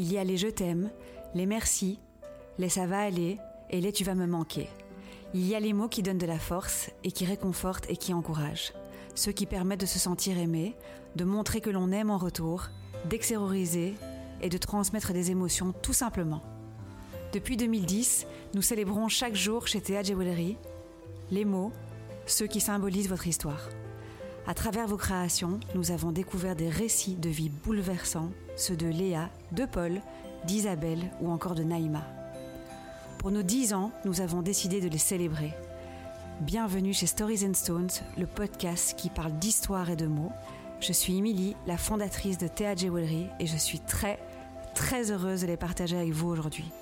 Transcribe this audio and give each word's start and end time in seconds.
Il 0.00 0.10
y 0.10 0.16
a 0.16 0.24
les 0.24 0.38
je 0.38 0.48
t'aime, 0.48 0.88
les 1.34 1.44
merci, 1.44 2.00
les 2.56 2.70
ça 2.70 2.86
va 2.86 3.00
aller 3.00 3.36
et 3.68 3.82
les 3.82 3.92
tu 3.92 4.02
vas 4.02 4.14
me 4.14 4.26
manquer. 4.26 4.70
Il 5.34 5.46
y 5.46 5.54
a 5.54 5.60
les 5.60 5.74
mots 5.74 5.88
qui 5.88 6.02
donnent 6.02 6.16
de 6.16 6.24
la 6.24 6.38
force 6.38 6.88
et 7.04 7.12
qui 7.12 7.26
réconfortent 7.26 7.84
et 7.90 7.98
qui 7.98 8.14
encouragent. 8.14 8.72
Ceux 9.14 9.32
qui 9.32 9.44
permettent 9.44 9.82
de 9.82 9.84
se 9.84 9.98
sentir 9.98 10.38
aimé, 10.38 10.74
de 11.16 11.24
montrer 11.24 11.60
que 11.60 11.68
l'on 11.68 11.92
aime 11.92 12.08
en 12.08 12.16
retour, 12.16 12.68
d'extérioriser 13.10 13.94
et 14.40 14.48
de 14.48 14.56
transmettre 14.56 15.12
des 15.12 15.32
émotions 15.32 15.74
tout 15.82 15.92
simplement. 15.92 16.42
Depuis 17.34 17.58
2010, 17.58 18.26
nous 18.54 18.62
célébrons 18.62 19.08
chaque 19.08 19.36
jour 19.36 19.66
chez 19.66 19.82
Théa 19.82 20.02
Jewelry 20.02 20.56
les 21.30 21.44
mots, 21.44 21.72
ceux 22.24 22.46
qui 22.46 22.60
symbolisent 22.60 23.10
votre 23.10 23.26
histoire. 23.26 23.68
À 24.46 24.54
travers 24.54 24.86
vos 24.86 24.96
créations, 24.96 25.60
nous 25.74 25.90
avons 25.90 26.12
découvert 26.12 26.56
des 26.56 26.68
récits 26.68 27.14
de 27.14 27.28
vie 27.28 27.50
bouleversants, 27.50 28.30
ceux 28.56 28.76
de 28.76 28.86
Léa, 28.86 29.28
de 29.52 29.64
Paul, 29.64 30.00
d'Isabelle 30.46 31.10
ou 31.20 31.30
encore 31.30 31.54
de 31.54 31.62
Naïma. 31.62 32.02
Pour 33.18 33.30
nos 33.30 33.42
10 33.42 33.74
ans, 33.74 33.92
nous 34.04 34.22
avons 34.22 34.40
décidé 34.40 34.80
de 34.80 34.88
les 34.88 34.98
célébrer. 34.98 35.52
Bienvenue 36.40 36.94
chez 36.94 37.06
Stories 37.06 37.46
and 37.46 37.54
Stones, 37.54 37.90
le 38.16 38.26
podcast 38.26 38.94
qui 38.96 39.10
parle 39.10 39.38
d'histoire 39.38 39.90
et 39.90 39.96
de 39.96 40.06
mots. 40.06 40.32
Je 40.80 40.94
suis 40.94 41.18
Émilie, 41.18 41.54
la 41.66 41.76
fondatrice 41.76 42.38
de 42.38 42.48
Théa 42.48 42.74
Jewelry 42.74 43.26
et 43.38 43.46
je 43.46 43.58
suis 43.58 43.78
très, 43.78 44.18
très 44.74 45.10
heureuse 45.10 45.42
de 45.42 45.48
les 45.48 45.58
partager 45.58 45.98
avec 45.98 46.12
vous 46.12 46.28
aujourd'hui. 46.28 46.72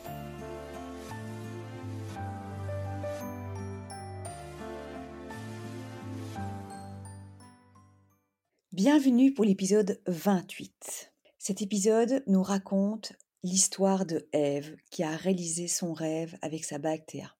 Bienvenue 8.79 9.35
pour 9.35 9.45
l'épisode 9.45 10.01
28. 10.07 11.13
Cet 11.37 11.63
épisode 11.63 12.23
nous 12.29 12.45
raconte 12.45 13.13
l'histoire 13.43 14.07
de 14.07 14.29
Ève 14.33 14.77
qui 14.93 15.03
a 15.03 15.17
réalisé 15.17 15.67
son 15.67 15.93
rêve 15.93 16.39
avec 16.43 16.65
sa 16.65 16.79
bague 16.79 17.05
Théa. 17.05 17.35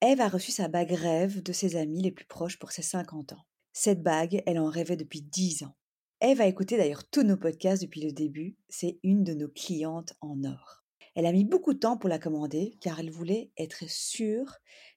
Ève 0.00 0.20
a 0.20 0.28
reçu 0.28 0.50
sa 0.50 0.66
bague 0.66 0.90
rêve 0.90 1.44
de 1.44 1.52
ses 1.52 1.76
amis 1.76 2.02
les 2.02 2.10
plus 2.10 2.24
proches 2.24 2.58
pour 2.58 2.72
ses 2.72 2.82
50 2.82 3.34
ans. 3.34 3.44
Cette 3.72 4.02
bague, 4.02 4.42
elle 4.46 4.58
en 4.58 4.68
rêvait 4.68 4.96
depuis 4.96 5.22
10 5.22 5.62
ans. 5.62 5.76
Ève 6.20 6.40
a 6.40 6.48
écouté 6.48 6.76
d'ailleurs 6.76 7.08
tous 7.08 7.22
nos 7.22 7.36
podcasts 7.36 7.82
depuis 7.82 8.02
le 8.02 8.10
début, 8.10 8.56
c'est 8.68 8.98
une 9.04 9.22
de 9.22 9.34
nos 9.34 9.48
clientes 9.48 10.14
en 10.20 10.42
or. 10.42 10.82
Elle 11.14 11.26
a 11.26 11.32
mis 11.32 11.44
beaucoup 11.44 11.72
de 11.72 11.78
temps 11.78 11.98
pour 11.98 12.08
la 12.08 12.18
commander 12.18 12.76
car 12.80 12.98
elle 12.98 13.12
voulait 13.12 13.52
être 13.56 13.88
sûre 13.88 14.56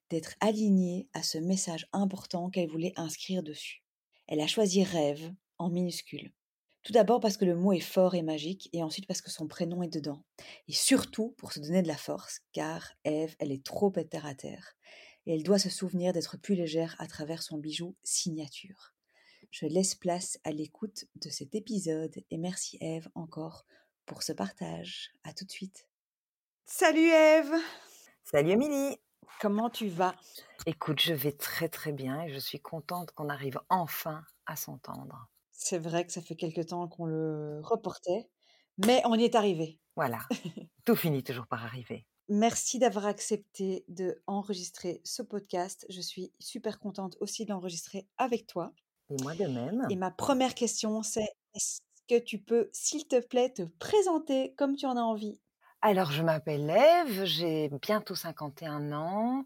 d'être 0.10 0.34
alignée 0.40 1.08
à 1.14 1.22
ce 1.22 1.38
message 1.38 1.88
important 1.94 2.50
qu'elle 2.50 2.72
voulait 2.72 2.94
inscrire 2.96 3.44
dessus. 3.44 3.84
Elle 4.28 4.42
a 4.42 4.48
choisi 4.48 4.84
rêve 4.84 5.32
en 5.64 5.70
minuscule. 5.70 6.32
Tout 6.84 6.92
d'abord 6.92 7.22
parce 7.22 7.38
que 7.38 7.46
le 7.46 7.56
mot 7.56 7.72
est 7.72 7.80
fort 7.80 8.14
et 8.14 8.22
magique, 8.22 8.70
et 8.74 8.84
ensuite 8.84 9.08
parce 9.08 9.22
que 9.22 9.32
son 9.32 9.48
prénom 9.48 9.84
est 9.84 9.94
dedans. 9.94 10.26
Et 10.68 10.74
surtout 10.74 11.32
pour 11.38 11.54
se 11.54 11.62
donner 11.62 11.82
de 11.82 11.88
la 11.88 11.96
force, 11.96 12.42
car 12.52 12.92
Eve, 13.06 13.36
elle 13.40 13.54
est 13.54 13.66
trop 13.66 13.90
terre 13.90 14.26
à 14.26 14.36
terre, 14.36 14.74
et 15.26 15.34
elle 15.34 15.44
doit 15.44 15.60
se 15.60 15.70
souvenir 15.70 16.12
d'être 16.12 16.38
plus 16.38 16.56
légère 16.56 16.96
à 17.00 17.08
travers 17.08 17.42
son 17.42 17.58
bijou 17.58 17.96
signature. 18.04 18.94
Je 19.50 19.66
laisse 19.66 19.96
place 19.96 20.40
à 20.44 20.52
l'écoute 20.52 21.06
de 21.16 21.30
cet 21.30 21.56
épisode, 21.56 22.22
et 22.30 22.38
merci 22.38 22.78
Eve 22.82 23.08
encore 23.16 23.66
pour 24.06 24.22
ce 24.24 24.34
partage. 24.34 25.12
À 25.24 25.34
tout 25.34 25.46
de 25.46 25.52
suite. 25.52 25.88
Salut 26.66 27.10
Eve 27.10 27.54
Salut 28.26 28.52
Émilie 28.52 28.98
Comment 29.40 29.70
tu 29.70 29.88
vas? 29.88 30.16
Écoute, 30.66 31.02
je 31.02 31.14
vais 31.14 31.34
très 31.34 31.70
très 31.70 31.92
bien 31.92 32.22
et 32.24 32.34
je 32.34 32.40
suis 32.40 32.60
contente 32.60 33.12
qu'on 33.12 33.30
arrive 33.30 33.60
enfin 33.70 34.24
à 34.46 34.56
s'entendre. 34.56 35.30
C'est 35.64 35.78
vrai 35.78 36.06
que 36.06 36.12
ça 36.12 36.22
fait 36.22 36.36
quelque 36.36 36.60
temps 36.60 36.90
qu'on 36.90 37.06
le 37.06 37.62
reportait, 37.64 38.28
mais 38.86 39.02
on 39.06 39.16
y 39.16 39.24
est 39.24 39.34
arrivé. 39.34 39.80
Voilà, 39.96 40.20
tout 40.86 40.98
finit 40.98 41.24
toujours 41.24 41.48
par 41.48 41.64
arriver. 41.64 42.06
Merci 42.28 42.80
d'avoir 42.80 43.06
accepté 43.06 43.86
de 43.88 44.22
enregistrer 44.28 45.00
ce 45.06 45.22
podcast. 45.22 45.86
Je 45.88 46.02
suis 46.02 46.34
super 46.38 46.80
contente 46.80 47.16
aussi 47.22 47.46
de 47.46 47.52
l'enregistrer 47.52 48.06
avec 48.18 48.46
toi. 48.46 48.74
Et 49.10 49.16
moi 49.24 49.36
de 49.36 49.46
même. 49.46 49.88
Et 49.90 49.96
ma 49.96 50.12
première 50.12 50.54
question, 50.54 51.02
c'est 51.02 51.30
est-ce 51.56 51.80
que 52.10 52.20
tu 52.20 52.40
peux, 52.40 52.70
s'il 52.74 53.08
te 53.08 53.26
plaît, 53.26 53.54
te 53.54 53.64
présenter 53.80 54.54
comme 54.56 54.76
tu 54.76 54.86
en 54.86 54.98
as 54.98 55.02
envie? 55.02 55.40
Alors, 55.82 56.12
je 56.12 56.24
m'appelle 56.24 56.70
Eve, 56.70 57.24
j'ai 57.24 57.70
bientôt 57.82 58.16
51 58.16 58.92
ans. 58.92 59.46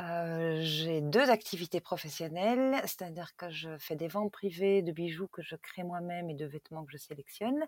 Euh, 0.00 0.58
j'ai 0.60 1.00
deux 1.00 1.30
activités 1.30 1.80
professionnelles, 1.80 2.80
c'est-à-dire 2.82 3.36
que 3.36 3.48
je 3.50 3.78
fais 3.78 3.94
des 3.94 4.08
ventes 4.08 4.32
privées 4.32 4.82
de 4.82 4.90
bijoux 4.90 5.28
que 5.28 5.42
je 5.42 5.54
crée 5.54 5.84
moi-même 5.84 6.30
et 6.30 6.34
de 6.34 6.46
vêtements 6.46 6.84
que 6.84 6.92
je 6.92 6.96
sélectionne. 6.96 7.64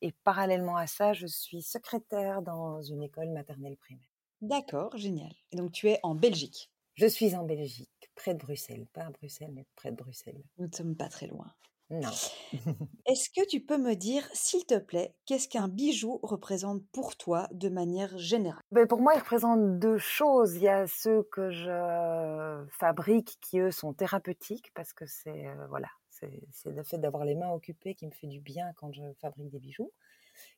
Et 0.00 0.12
parallèlement 0.24 0.76
à 0.76 0.86
ça, 0.86 1.12
je 1.12 1.26
suis 1.26 1.60
secrétaire 1.60 2.40
dans 2.40 2.80
une 2.80 3.02
école 3.02 3.28
maternelle 3.30 3.76
primaire. 3.76 4.08
D'accord, 4.40 4.96
génial. 4.96 5.32
Et 5.52 5.56
donc 5.56 5.72
tu 5.72 5.88
es 5.88 5.98
en 6.02 6.14
Belgique? 6.14 6.70
Je 6.94 7.06
suis 7.06 7.34
en 7.36 7.44
Belgique, 7.44 8.10
près 8.14 8.34
de 8.34 8.38
Bruxelles. 8.38 8.86
Pas 8.92 9.02
à 9.02 9.10
Bruxelles, 9.10 9.52
mais 9.52 9.66
près 9.76 9.90
de 9.90 9.96
Bruxelles. 9.96 10.42
Nous 10.56 10.68
ne 10.68 10.72
sommes 10.74 10.96
pas 10.96 11.08
très 11.08 11.26
loin. 11.26 11.52
Non. 11.90 12.10
Est-ce 13.06 13.30
que 13.30 13.46
tu 13.46 13.60
peux 13.60 13.78
me 13.78 13.94
dire, 13.94 14.28
s'il 14.34 14.66
te 14.66 14.78
plaît, 14.78 15.14
qu'est-ce 15.24 15.48
qu'un 15.48 15.68
bijou 15.68 16.20
représente 16.22 16.86
pour 16.92 17.16
toi 17.16 17.48
de 17.52 17.70
manière 17.70 18.18
générale? 18.18 18.62
Ben 18.70 18.86
Pour 18.86 19.00
moi, 19.00 19.14
il 19.14 19.20
représente 19.20 19.78
deux 19.78 19.96
choses. 19.96 20.56
Il 20.56 20.62
y 20.62 20.68
a 20.68 20.86
ceux 20.86 21.22
que 21.32 21.50
je 21.50 22.66
fabrique 22.70 23.38
qui, 23.40 23.60
eux, 23.60 23.70
sont 23.70 23.94
thérapeutiques 23.94 24.70
parce 24.74 24.92
que 24.92 25.06
c'est 25.06 25.46
euh, 25.46 25.66
voilà, 25.68 25.88
c'est 26.10 26.30
le 26.66 26.82
fait 26.82 26.98
d'avoir 26.98 27.24
les 27.24 27.34
mains 27.34 27.50
occupées 27.50 27.94
qui 27.94 28.06
me 28.06 28.12
fait 28.12 28.26
du 28.26 28.40
bien 28.40 28.72
quand 28.76 28.92
je 28.92 29.02
fabrique 29.20 29.48
des 29.50 29.60
bijoux 29.60 29.90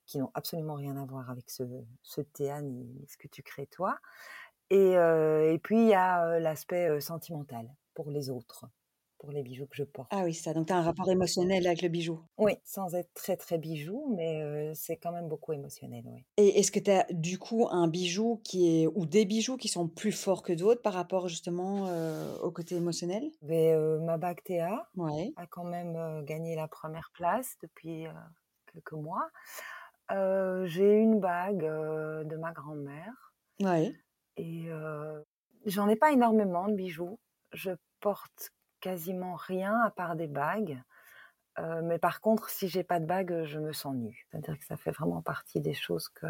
qui 0.07 0.19
n'ont 0.19 0.31
absolument 0.35 0.75
rien 0.75 0.97
à 0.97 1.07
voir 1.07 1.31
avec 1.31 1.49
ce, 1.51 1.63
ce 2.03 2.21
théâtre 2.21 2.67
ni 2.67 3.07
ce 3.09 3.17
que 3.17 3.29
tu 3.29 3.43
crées 3.43 3.67
toi. 3.67 3.99
Et, 4.71 4.97
euh, 4.97 5.53
et 5.53 5.59
puis, 5.59 5.83
il 5.83 5.89
y 5.89 5.95
a 5.95 6.27
euh, 6.27 6.41
l'aspect 6.41 7.01
sentimental 7.01 7.75
pour 7.95 8.11
les 8.11 8.31
autres 8.31 8.67
pour 9.21 9.31
les 9.31 9.43
bijoux 9.43 9.67
que 9.67 9.77
je 9.77 9.85
porte. 9.85 10.09
Ah 10.11 10.25
oui, 10.25 10.33
ça. 10.33 10.55
Donc 10.55 10.67
tu 10.67 10.73
as 10.73 10.79
un 10.79 10.83
rapport 10.83 11.09
émotionnel 11.11 11.67
avec 11.67 11.83
le 11.83 11.89
bijou. 11.89 12.21
Oui, 12.39 12.55
sans 12.65 12.95
être 12.95 13.13
très 13.13 13.37
très 13.37 13.59
bijou, 13.59 14.13
mais 14.17 14.43
euh, 14.43 14.73
c'est 14.75 14.97
quand 14.97 15.13
même 15.13 15.29
beaucoup 15.29 15.53
émotionnel, 15.53 16.05
oui. 16.07 16.25
Et 16.39 16.59
est-ce 16.59 16.73
que 16.73 16.81
tu 16.81 16.91
as 16.91 17.07
du 17.11 17.39
coup 17.39 17.69
un 17.71 17.87
bijou 17.87 18.41
qui 18.43 18.83
est 18.83 18.87
ou 18.87 19.05
des 19.05 19.27
bijoux 19.27 19.59
qui 19.59 19.69
sont 19.69 19.89
plus 19.89 20.13
forts 20.13 20.43
que 20.43 20.55
d'autres 20.55 20.81
par 20.81 20.95
rapport 20.95 21.29
justement 21.29 21.87
euh, 21.89 22.35
au 22.39 22.51
côté 22.51 22.77
émotionnel? 22.77 23.31
Mais, 23.43 23.75
euh, 23.75 24.01
Ma 24.01 24.17
bague 24.17 24.43
Théa 24.43 24.89
ouais. 24.97 25.35
a 25.37 25.47
quand 25.47 25.65
même 25.65 26.25
gagné 26.25 26.57
la 26.57 26.67
première 26.67 27.11
place 27.13 27.59
depuis 27.63 28.07
quelques 28.73 28.93
mois. 28.93 29.29
J'ai 30.09 30.95
une 30.95 31.21
bague 31.21 31.63
de 31.63 32.37
ma 32.37 32.53
grand-mère. 32.53 33.35
Ouais. 33.61 33.93
Et 34.39 34.71
j'en 35.67 35.89
ai 35.89 35.97
pas 35.97 36.11
énormément 36.11 36.69
de 36.69 36.75
bijoux. 36.75 37.19
Je 37.53 37.73
porte 38.01 38.53
quasiment 38.81 39.35
rien 39.35 39.79
à 39.81 39.91
part 39.91 40.17
des 40.17 40.27
bagues. 40.27 40.83
Euh, 41.59 41.83
mais 41.83 41.99
par 41.99 42.21
contre, 42.21 42.49
si 42.51 42.69
j'ai 42.69 42.85
pas 42.85 43.01
de 43.01 43.07
bague, 43.07 43.45
je 43.45 43.59
me 43.59 43.73
sens 43.73 43.95
nue. 43.95 44.27
C'est-à-dire 44.31 44.59
que 44.59 44.65
ça 44.65 44.77
fait 44.77 44.93
vraiment 44.93 45.23
partie 45.23 45.61
des 45.61 45.75
choses 45.75 46.09
que 46.09 46.27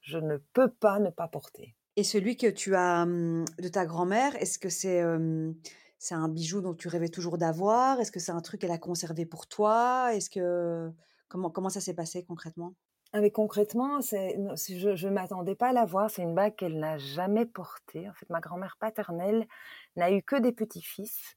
je 0.00 0.18
ne 0.18 0.38
peux 0.52 0.70
pas 0.70 0.98
ne 0.98 1.10
pas 1.10 1.28
porter. 1.28 1.74
Et 1.96 2.04
celui 2.04 2.36
que 2.36 2.46
tu 2.46 2.74
as 2.74 3.02
hum, 3.02 3.44
de 3.58 3.68
ta 3.68 3.86
grand-mère, 3.86 4.36
est-ce 4.36 4.58
que 4.58 4.68
c'est 4.68 5.04
hum, 5.04 5.54
c'est 5.98 6.14
un 6.14 6.28
bijou 6.28 6.60
dont 6.60 6.74
tu 6.74 6.88
rêvais 6.88 7.08
toujours 7.08 7.38
d'avoir? 7.38 8.00
Est-ce 8.00 8.12
que 8.12 8.20
c'est 8.20 8.32
un 8.32 8.40
truc 8.40 8.60
qu'elle 8.60 8.70
a 8.70 8.78
conservé 8.78 9.26
pour 9.26 9.46
toi? 9.46 10.14
Est-ce 10.14 10.30
que 10.30 10.90
comment 11.28 11.50
comment 11.50 11.70
ça 11.70 11.80
s'est 11.80 11.94
passé 11.94 12.24
concrètement? 12.24 12.74
Ah, 13.12 13.20
mais 13.20 13.30
concrètement, 13.30 14.02
c'est, 14.02 14.36
je 14.56 15.06
ne 15.06 15.12
m'attendais 15.12 15.54
pas 15.54 15.68
à 15.68 15.72
la 15.72 15.84
voir. 15.84 16.10
C'est 16.10 16.22
une 16.22 16.34
bague 16.34 16.54
qu'elle 16.56 16.78
n'a 16.78 16.98
jamais 16.98 17.46
portée. 17.46 18.08
En 18.08 18.12
fait, 18.12 18.28
ma 18.28 18.40
grand-mère 18.40 18.76
paternelle 18.78 19.46
n'a 19.94 20.10
eu 20.12 20.22
que 20.22 20.36
des 20.36 20.52
petits-fils 20.52 21.36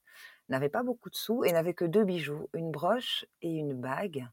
n'avait 0.50 0.70
pas 0.70 0.84
beaucoup 0.84 1.10
de 1.10 1.16
sous 1.16 1.44
et 1.44 1.52
n'avait 1.52 1.74
que 1.74 1.86
deux 1.86 2.04
bijoux, 2.04 2.50
une 2.54 2.72
broche 2.72 3.26
et 3.42 3.56
une 3.56 3.74
bague. 3.74 4.28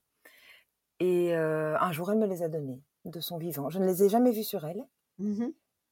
Et 1.00 1.36
euh, 1.36 1.78
un 1.78 1.92
jour, 1.92 2.10
elle 2.10 2.18
me 2.18 2.26
les 2.26 2.42
a 2.42 2.48
donnés 2.48 2.82
de 3.04 3.20
son 3.20 3.38
vivant. 3.38 3.68
Je 3.70 3.78
ne 3.78 3.86
les 3.86 4.02
ai 4.02 4.08
jamais 4.08 4.32
vus 4.32 4.44
sur 4.44 4.64
elle. 4.64 4.84
Mmh 5.18 5.46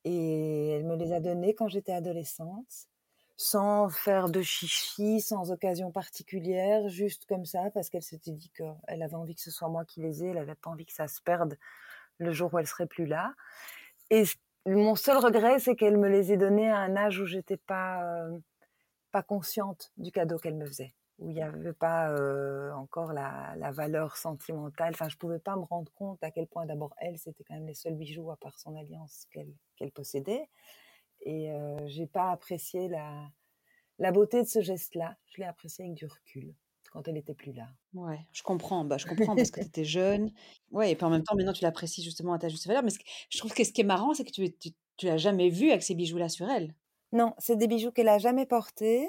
et 0.05 0.69
elle 0.71 0.85
me 0.85 0.97
les 0.97 1.13
a 1.13 1.21
donnés 1.21 1.55
quand 1.55 1.69
j'étais 1.69 1.93
adolescente, 1.93 2.89
sans 3.37 3.89
faire 3.89 4.29
de 4.29 4.43
chichi, 4.43 5.21
sans 5.21 5.51
occasion 5.51 5.91
particulière, 5.91 6.89
juste 6.89 7.27
comme 7.27 7.45
ça, 7.47 7.71
parce 7.73 7.89
qu'elle 7.89 8.03
s'était 8.03 8.31
dit 8.31 8.51
qu'elle 8.51 9.03
avait 9.03 9.15
envie 9.15 9.35
que 9.35 9.41
ce 9.41 9.51
soit 9.51 9.69
moi 9.69 9.85
qui 9.85 10.01
les 10.01 10.25
ai, 10.25 10.29
elle 10.29 10.39
avait 10.39 10.55
pas 10.55 10.71
envie 10.71 10.87
que 10.87 10.93
ça 10.93 11.09
se 11.09 11.21
perde 11.21 11.57
le 12.19 12.33
jour 12.33 12.53
où 12.55 12.59
elle 12.59 12.67
serait 12.67 12.87
plus 12.87 13.07
là. 13.07 13.35
Et 14.11 14.25
mon 14.67 14.95
seul 14.95 15.17
regret, 15.17 15.59
c'est 15.59 15.75
qu'elle 15.75 15.97
me 15.97 16.09
les 16.09 16.33
ait 16.33 16.37
donnés 16.37 16.71
à 16.71 16.79
un 16.79 16.97
âge 16.97 17.19
où 17.19 17.27
j'étais 17.27 17.57
pas 17.57 18.05
euh, 18.05 18.39
pas 19.15 19.23
consciente 19.23 19.93
du 19.97 20.11
cadeau 20.11 20.39
qu'elle 20.39 20.57
me 20.57 20.67
faisait, 20.67 20.93
où 21.21 21.31
il 21.31 21.35
n'y 21.37 21.43
avait 21.43 21.73
pas 21.73 22.11
euh, 22.11 22.73
encore 22.73 23.13
la, 23.13 23.55
la, 23.57 23.71
valeur 23.71 24.17
sentimentale. 24.17 24.91
Enfin, 24.93 25.09
je 25.09 25.17
pouvais 25.17 25.39
pas 25.39 25.55
me 25.55 25.63
rendre 25.63 25.93
compte 25.93 26.19
à 26.25 26.33
quel 26.33 26.49
point 26.49 26.67
d'abord 26.67 26.93
elle, 26.99 27.17
c'était 27.17 27.45
quand 27.45 27.55
même 27.55 27.69
les 27.69 27.75
seuls 27.75 27.95
bijoux 27.95 28.33
à 28.33 28.37
part 28.37 28.59
son 28.59 28.75
alliance 28.75 29.29
qu'elle 29.31 29.93
possédait, 29.93 30.51
et 31.21 31.53
euh, 31.53 31.77
j'ai 31.87 32.09
pas 32.09 32.33
apprécié 32.33 32.89
la 32.89 33.29
la 34.01 34.11
beauté 34.11 34.43
de 34.43 34.49
ce 34.49 34.61
geste-là. 34.61 35.17
Je 35.27 35.41
l'ai 35.41 35.47
apprécié 35.47 35.85
avec 35.85 35.95
du 35.97 36.07
recul 36.07 36.53
quand 36.91 37.07
elle 37.07 37.17
était 37.17 37.35
plus 37.35 37.53
là. 37.53 37.69
Ouais, 37.93 38.19
je 38.33 38.43
comprends. 38.43 38.85
Bah, 38.85 38.99
je 38.99 39.07
comprends 39.07 39.37
parce 39.37 39.53
que 39.53 39.61
tu 39.63 39.67
étais 39.67 39.85
jeune. 39.85 40.33
Ouais 40.73 40.91
et 40.91 40.97
puis 40.97 41.07
en 41.07 41.11
même 41.11 41.23
temps, 41.23 41.37
maintenant 41.37 41.53
tu 41.53 41.63
l'apprécies 41.63 42.03
justement 42.03 42.33
à 42.33 42.41
ta 42.41 42.49
juste 42.49 42.67
valeur. 42.67 42.83
Mais 42.83 42.91
je 43.31 43.39
trouve 43.39 43.55
que 43.55 43.63
ce 43.63 43.71
qui 43.71 43.83
est 43.83 43.85
marrant, 43.85 44.13
c'est 44.13 44.25
que 44.25 44.33
tu 44.33 44.53
tu 44.59 44.71
tu 44.97 45.07
l'as 45.07 45.19
jamais 45.19 45.51
vue 45.51 45.71
avec 45.71 45.85
ces 45.85 45.95
bijoux-là 45.95 46.29
sur 46.29 46.51
elle. 46.51 46.75
Non, 47.15 47.33
c'est 47.39 47.57
des 47.57 47.69
bijoux 47.69 47.93
qu'elle 47.93 48.09
a 48.09 48.19
jamais 48.19 48.45
portés 48.45 49.09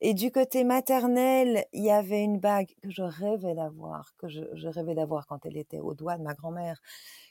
et 0.00 0.14
du 0.14 0.30
côté 0.32 0.64
maternel, 0.64 1.66
il 1.74 1.84
y 1.84 1.90
avait 1.90 2.22
une 2.22 2.38
bague 2.38 2.74
que 2.82 2.90
je 2.90 3.02
rêvais 3.02 3.54
d'avoir, 3.54 4.14
que 4.16 4.28
je 4.28 4.44
je 4.54 4.66
rêvais 4.68 4.94
d'avoir 4.94 5.26
quand 5.26 5.44
elle 5.44 5.58
était 5.58 5.78
au 5.78 5.92
doigt 5.94 6.16
de 6.16 6.22
ma 6.22 6.32
grand-mère, 6.32 6.80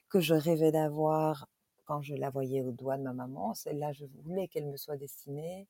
que 0.10 0.20
je 0.20 0.36
rêvais 0.36 0.72
d'avoir 0.72 1.48
quand 1.86 2.04
je 2.04 2.14
la 2.14 2.30
voyais 2.30 2.62
au 2.62 2.72
doigt 2.72 2.98
de 2.98 3.04
ma 3.04 3.14
maman. 3.14 3.56
Celle-là, 3.56 3.92
je 3.92 4.06
voulais 4.06 4.48
qu'elle 4.48 4.68
me 4.68 4.78
soit 4.78 4.98
destinée 4.98 5.68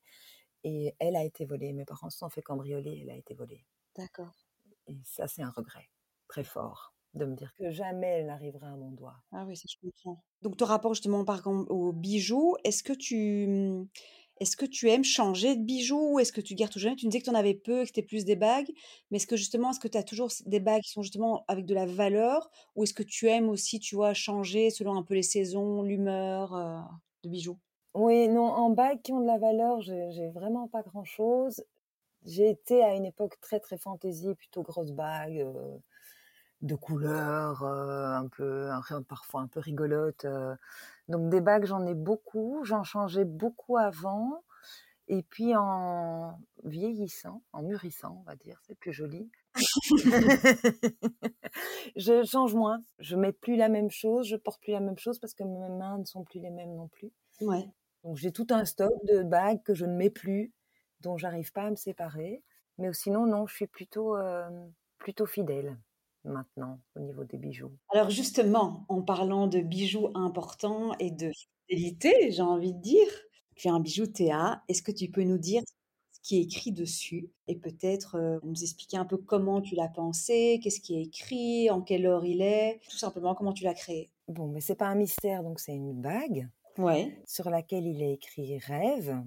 et 0.62 0.94
elle 0.98 1.16
a 1.16 1.24
été 1.24 1.46
volée. 1.46 1.72
Mes 1.72 1.86
parents 1.86 2.10
se 2.10 2.18
sont 2.18 2.28
fait 2.28 2.42
cambrioler, 2.42 3.00
elle 3.02 3.10
a 3.10 3.16
été 3.16 3.32
volée. 3.34 3.64
D'accord. 3.96 4.34
Et 4.88 4.98
ça, 5.04 5.26
c'est 5.26 5.42
un 5.42 5.50
regret 5.50 5.88
très 6.28 6.44
fort 6.44 6.94
de 7.14 7.24
me 7.24 7.34
dire 7.34 7.54
que 7.54 7.70
jamais 7.70 8.08
elle 8.08 8.26
n'arrivera 8.26 8.68
à 8.68 8.76
mon 8.76 8.90
doigt. 8.90 9.16
Ah 9.32 9.44
oui, 9.46 9.56
ça 9.56 9.66
je 9.68 9.76
comprends. 9.80 10.22
Donc 10.42 10.56
ton 10.56 10.66
rapport 10.66 10.94
justement 10.94 11.24
par 11.24 11.46
aux 11.46 11.92
bijoux, 11.92 12.56
est-ce 12.64 12.82
que 12.82 12.92
tu, 12.92 13.88
est-ce 14.40 14.56
que 14.56 14.66
tu 14.66 14.90
aimes 14.90 15.04
changer 15.04 15.56
de 15.56 15.62
bijoux 15.62 16.14
ou 16.14 16.18
est-ce 16.20 16.32
que 16.32 16.40
tu 16.40 16.54
gardes 16.54 16.72
toujours? 16.72 16.96
Tu 16.96 17.06
me 17.06 17.10
disais 17.10 17.20
que 17.20 17.24
tu 17.26 17.30
en 17.30 17.34
avais 17.34 17.54
peu 17.54 17.78
et 17.80 17.82
que 17.82 17.86
c'était 17.88 18.02
plus 18.02 18.24
des 18.24 18.36
bagues, 18.36 18.70
mais 19.10 19.16
est-ce 19.18 19.26
que 19.26 19.36
justement, 19.36 19.70
est-ce 19.70 19.80
que 19.80 19.88
tu 19.88 19.98
as 19.98 20.02
toujours 20.02 20.30
des 20.46 20.60
bagues 20.60 20.82
qui 20.82 20.90
sont 20.90 21.02
justement 21.02 21.44
avec 21.48 21.66
de 21.66 21.74
la 21.74 21.86
valeur? 21.86 22.50
Ou 22.76 22.84
est-ce 22.84 22.94
que 22.94 23.02
tu 23.02 23.28
aimes 23.28 23.48
aussi, 23.48 23.78
tu 23.80 23.94
vois, 23.94 24.14
changer 24.14 24.70
selon 24.70 24.96
un 24.96 25.02
peu 25.02 25.14
les 25.14 25.22
saisons, 25.22 25.82
l'humeur, 25.82 26.54
heu, 26.54 26.80
de 27.24 27.28
bijoux? 27.30 27.58
Oui, 27.94 28.28
non, 28.28 28.42
en 28.46 28.70
bagues 28.70 29.02
qui 29.02 29.12
ont 29.12 29.20
de 29.20 29.26
la 29.26 29.38
valeur, 29.38 29.80
j'ai 29.80 30.28
vraiment 30.30 30.68
pas 30.68 30.82
grand-chose. 30.82 31.64
J'ai 32.24 32.50
été 32.50 32.82
à 32.84 32.94
une 32.96 33.06
époque 33.06 33.40
très, 33.40 33.60
très 33.60 33.78
fantaisie, 33.78 34.34
plutôt 34.36 34.62
grosses 34.62 34.92
bagues, 34.92 35.40
heu, 35.40 35.80
de 36.62 36.74
couleurs, 36.74 37.62
heu, 37.64 38.14
un 38.14 38.28
peu 38.28 38.70
parfois 39.08 39.42
un 39.42 39.48
peu 39.48 39.60
rigolotes, 39.60 40.24
heu, 40.24 40.54
donc 41.08 41.28
des 41.30 41.40
bagues, 41.40 41.66
j'en 41.66 41.86
ai 41.86 41.94
beaucoup. 41.94 42.60
J'en 42.64 42.84
changeais 42.84 43.24
beaucoup 43.24 43.76
avant 43.76 44.42
et 45.08 45.22
puis 45.22 45.54
en 45.56 46.38
vieillissant, 46.64 47.42
en 47.52 47.62
mûrissant, 47.62 48.18
on 48.20 48.22
va 48.22 48.36
dire, 48.36 48.60
c'est 48.66 48.78
plus 48.78 48.92
joli. 48.92 49.30
Je 51.96 52.24
change 52.24 52.54
moins. 52.54 52.82
Je 52.98 53.16
mets 53.16 53.32
plus 53.32 53.56
la 53.56 53.68
même 53.68 53.90
chose, 53.90 54.26
je 54.26 54.36
porte 54.36 54.60
plus 54.62 54.72
la 54.72 54.80
même 54.80 54.98
chose 54.98 55.18
parce 55.18 55.34
que 55.34 55.44
mes 55.44 55.68
mains 55.68 55.98
ne 55.98 56.04
sont 56.04 56.24
plus 56.24 56.40
les 56.40 56.50
mêmes 56.50 56.74
non 56.74 56.88
plus. 56.88 57.12
Ouais. 57.40 57.68
Donc 58.02 58.16
j'ai 58.16 58.32
tout 58.32 58.46
un 58.50 58.64
stock 58.64 58.92
de 59.04 59.22
bagues 59.22 59.62
que 59.62 59.74
je 59.74 59.84
ne 59.84 59.94
mets 59.94 60.10
plus, 60.10 60.52
dont 61.00 61.16
j'arrive 61.16 61.52
pas 61.52 61.64
à 61.64 61.70
me 61.70 61.76
séparer. 61.76 62.42
Mais 62.78 62.92
sinon, 62.92 63.26
non, 63.26 63.46
je 63.46 63.54
suis 63.54 63.66
plutôt, 63.66 64.18
hem, 64.18 64.72
plutôt 64.98 65.26
fidèle 65.26 65.76
maintenant 66.24 66.80
au 66.96 67.00
niveau 67.00 67.24
des 67.24 67.38
bijoux? 67.38 67.72
Alors 67.90 68.10
justement, 68.10 68.84
en 68.88 69.02
parlant 69.02 69.46
de 69.46 69.60
bijoux 69.60 70.08
importants 70.14 70.94
et 70.98 71.10
de 71.10 71.30
fidélité, 71.68 72.30
j'ai 72.32 72.42
envie 72.42 72.74
de 72.74 72.80
dire, 72.80 73.06
tu 73.56 73.68
as 73.68 73.72
un 73.72 73.80
bijou 73.80 74.06
Théa. 74.06 74.62
Est-ce 74.68 74.82
que 74.82 74.92
tu 74.92 75.10
peux 75.10 75.22
nous 75.22 75.38
dire 75.38 75.62
ce 76.12 76.20
qui 76.22 76.38
est 76.38 76.42
écrit 76.42 76.72
dessus 76.72 77.30
et 77.46 77.56
peut-être, 77.56 78.16
heu, 78.18 78.40
nous 78.42 78.62
expliquer 78.62 78.96
un 78.96 79.04
peu 79.04 79.16
comment 79.16 79.60
tu 79.60 79.74
l'as 79.74 79.88
pensé? 79.88 80.60
Qu'est-ce 80.62 80.80
qui 80.80 80.96
est 80.96 81.02
écrit? 81.02 81.70
En 81.70 81.82
quelle 81.82 82.06
heure 82.06 82.24
il 82.24 82.42
est? 82.42 82.80
Tout 82.90 82.96
simplement, 82.96 83.34
comment 83.34 83.52
tu 83.52 83.64
l'as 83.64 83.74
créé? 83.74 84.10
Bon, 84.28 84.48
mais 84.48 84.60
c'est 84.60 84.74
pas 84.74 84.88
un 84.88 84.94
mystère, 84.94 85.42
donc 85.42 85.60
c'est 85.60 85.74
une 85.74 85.92
bague 86.00 86.48
Ouais. 86.78 87.22
sur 87.26 87.50
laquelle 87.50 87.86
il 87.86 88.02
est 88.02 88.14
écrit 88.14 88.58
«Rêve». 88.58 89.22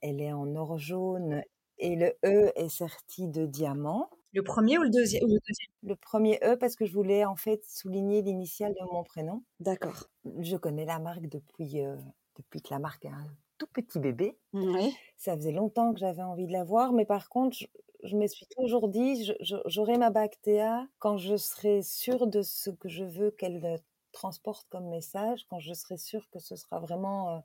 Elle 0.00 0.20
est 0.20 0.32
en 0.32 0.56
or 0.56 0.78
jaune 0.78 1.42
et 1.78 1.94
le 1.96 2.12
E 2.24 2.52
est 2.56 2.68
serti 2.68 3.28
de 3.28 3.46
diamants. 3.46 4.10
Le 4.34 4.42
1er 4.42 4.78
ou 4.78 4.82
le 4.82 4.88
deuxi 4.90 5.18
ou 5.22 5.26
le 5.26 5.34
2e? 5.34 5.72
Le 5.82 5.96
1er 5.96 6.38
E 6.44 6.56
parce 6.56 6.76
que 6.76 6.84
je 6.86 6.92
voulais 6.92 7.24
en 7.24 7.34
fait 7.36 7.64
souligner 7.68 8.22
l'initiale 8.22 8.72
de 8.72 8.84
mon 8.92 9.02
prénom. 9.02 9.42
D'accord. 9.60 10.08
Je 10.40 10.56
connais 10.56 10.84
la 10.84 10.98
marque 10.98 11.26
depuis, 11.26 11.80
heu, 11.80 11.98
depuis 12.36 12.62
que 12.62 12.72
la 12.72 12.78
marque 12.78 13.04
est 13.04 13.08
un 13.08 13.26
tout 13.58 13.66
petit 13.66 13.98
bébé. 13.98 14.38
Mouais. 14.52 14.92
Ça 15.18 15.36
faisait 15.36 15.52
longtemps 15.52 15.92
que 15.94 16.00
j'avais 16.00 16.22
envie 16.22 16.46
de 16.46 16.52
l'avoir, 16.52 16.92
mais 16.92 17.06
par 17.06 17.28
contre, 17.28 17.56
je 17.58 17.66
je 18.04 18.16
me 18.16 18.26
suis 18.26 18.46
toujours 18.48 18.88
dit: 18.88 19.24
«Je 19.24 19.32
je 19.40 19.56
j'aurai 19.66 19.96
ma 19.98 20.10
bague 20.10 20.34
Théa 20.42 20.88
quand 20.98 21.18
je 21.18 21.36
serai 21.36 21.82
sûre 21.82 22.26
de 22.26 22.42
ce 22.42 22.70
que 22.70 22.88
je 22.88 23.04
veux 23.04 23.30
qu'elle, 23.30 23.64
heu, 23.64 23.76
transporte 24.12 24.68
comme 24.70 24.88
message, 24.88 25.46
quand 25.48 25.60
je 25.60 25.72
serai 25.74 25.96
sûre 25.98 26.28
que 26.30 26.40
ce 26.40 26.56
sera 26.56 26.80
vraiment, 26.80 27.38
heu, 27.38 27.42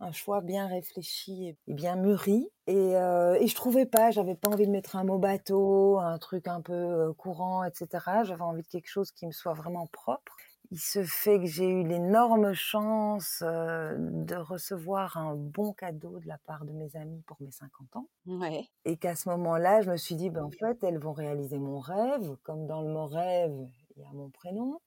un 0.00 0.12
choix 0.12 0.40
bien 0.40 0.66
réfléchi 0.66 1.48
et 1.48 1.72
bien 1.72 1.96
mûri» 1.96 2.50
et 2.66 2.96
heu 2.96 3.36
et 3.40 3.46
je 3.48 3.54
trouvais 3.54 3.86
pas, 3.86 4.10
j'avais 4.10 4.34
pas 4.36 4.48
envie 4.50 4.66
de 4.66 4.70
mettre 4.72 4.96
un 4.96 5.04
mot 5.04 5.18
bateau, 5.18 5.98
un 5.98 6.18
truc 6.18 6.46
un 6.48 6.60
peu, 6.60 6.74
heu, 6.74 7.12
courant 7.14 7.64
et 7.64 7.70
cetera. 7.74 8.24
J'avais 8.24 8.42
envie 8.42 8.62
de 8.62 8.68
quelque 8.68 8.88
chose 8.88 9.10
qui 9.12 9.26
me 9.26 9.32
soit 9.32 9.54
vraiment 9.54 9.86
propre. 9.86 10.36
Il 10.70 10.78
se 10.80 11.02
fait 11.04 11.38
que 11.40 11.46
j'ai 11.46 11.68
eu 11.68 11.82
l'énorme 11.86 12.52
chance, 12.52 13.42
heu, 13.42 13.96
de 13.98 14.36
recevoir 14.36 15.16
un 15.16 15.34
bon 15.34 15.72
cadeau 15.72 16.18
de 16.20 16.26
la 16.28 16.38
part 16.38 16.64
de 16.66 16.72
mes 16.72 16.94
amis 16.96 17.22
pour 17.26 17.38
mes 17.40 17.50
50 17.52 17.96
ans 17.96 18.08
Ouais. 18.26 18.70
et 18.86 18.96
qu'à 18.98 19.14
ce 19.16 19.28
moment-là, 19.30 19.82
je 19.82 19.90
me 19.90 19.96
suis 19.96 20.16
dit: 20.16 20.30
«Ben, 20.30 20.44
en 20.44 20.50
fait, 20.50 20.82
elles 20.84 20.98
vont 20.98 21.12
réaliser 21.12 21.58
mon 21.58 21.78
rêve, 21.80 22.36
comme 22.42 22.66
dans 22.66 22.82
le 22.82 22.88
mot 22.92 23.06
rêve, 23.06 23.52
il 23.96 24.02
y 24.02 24.06
a 24.06 24.12
mon 24.12 24.30
prénom». 24.30 24.80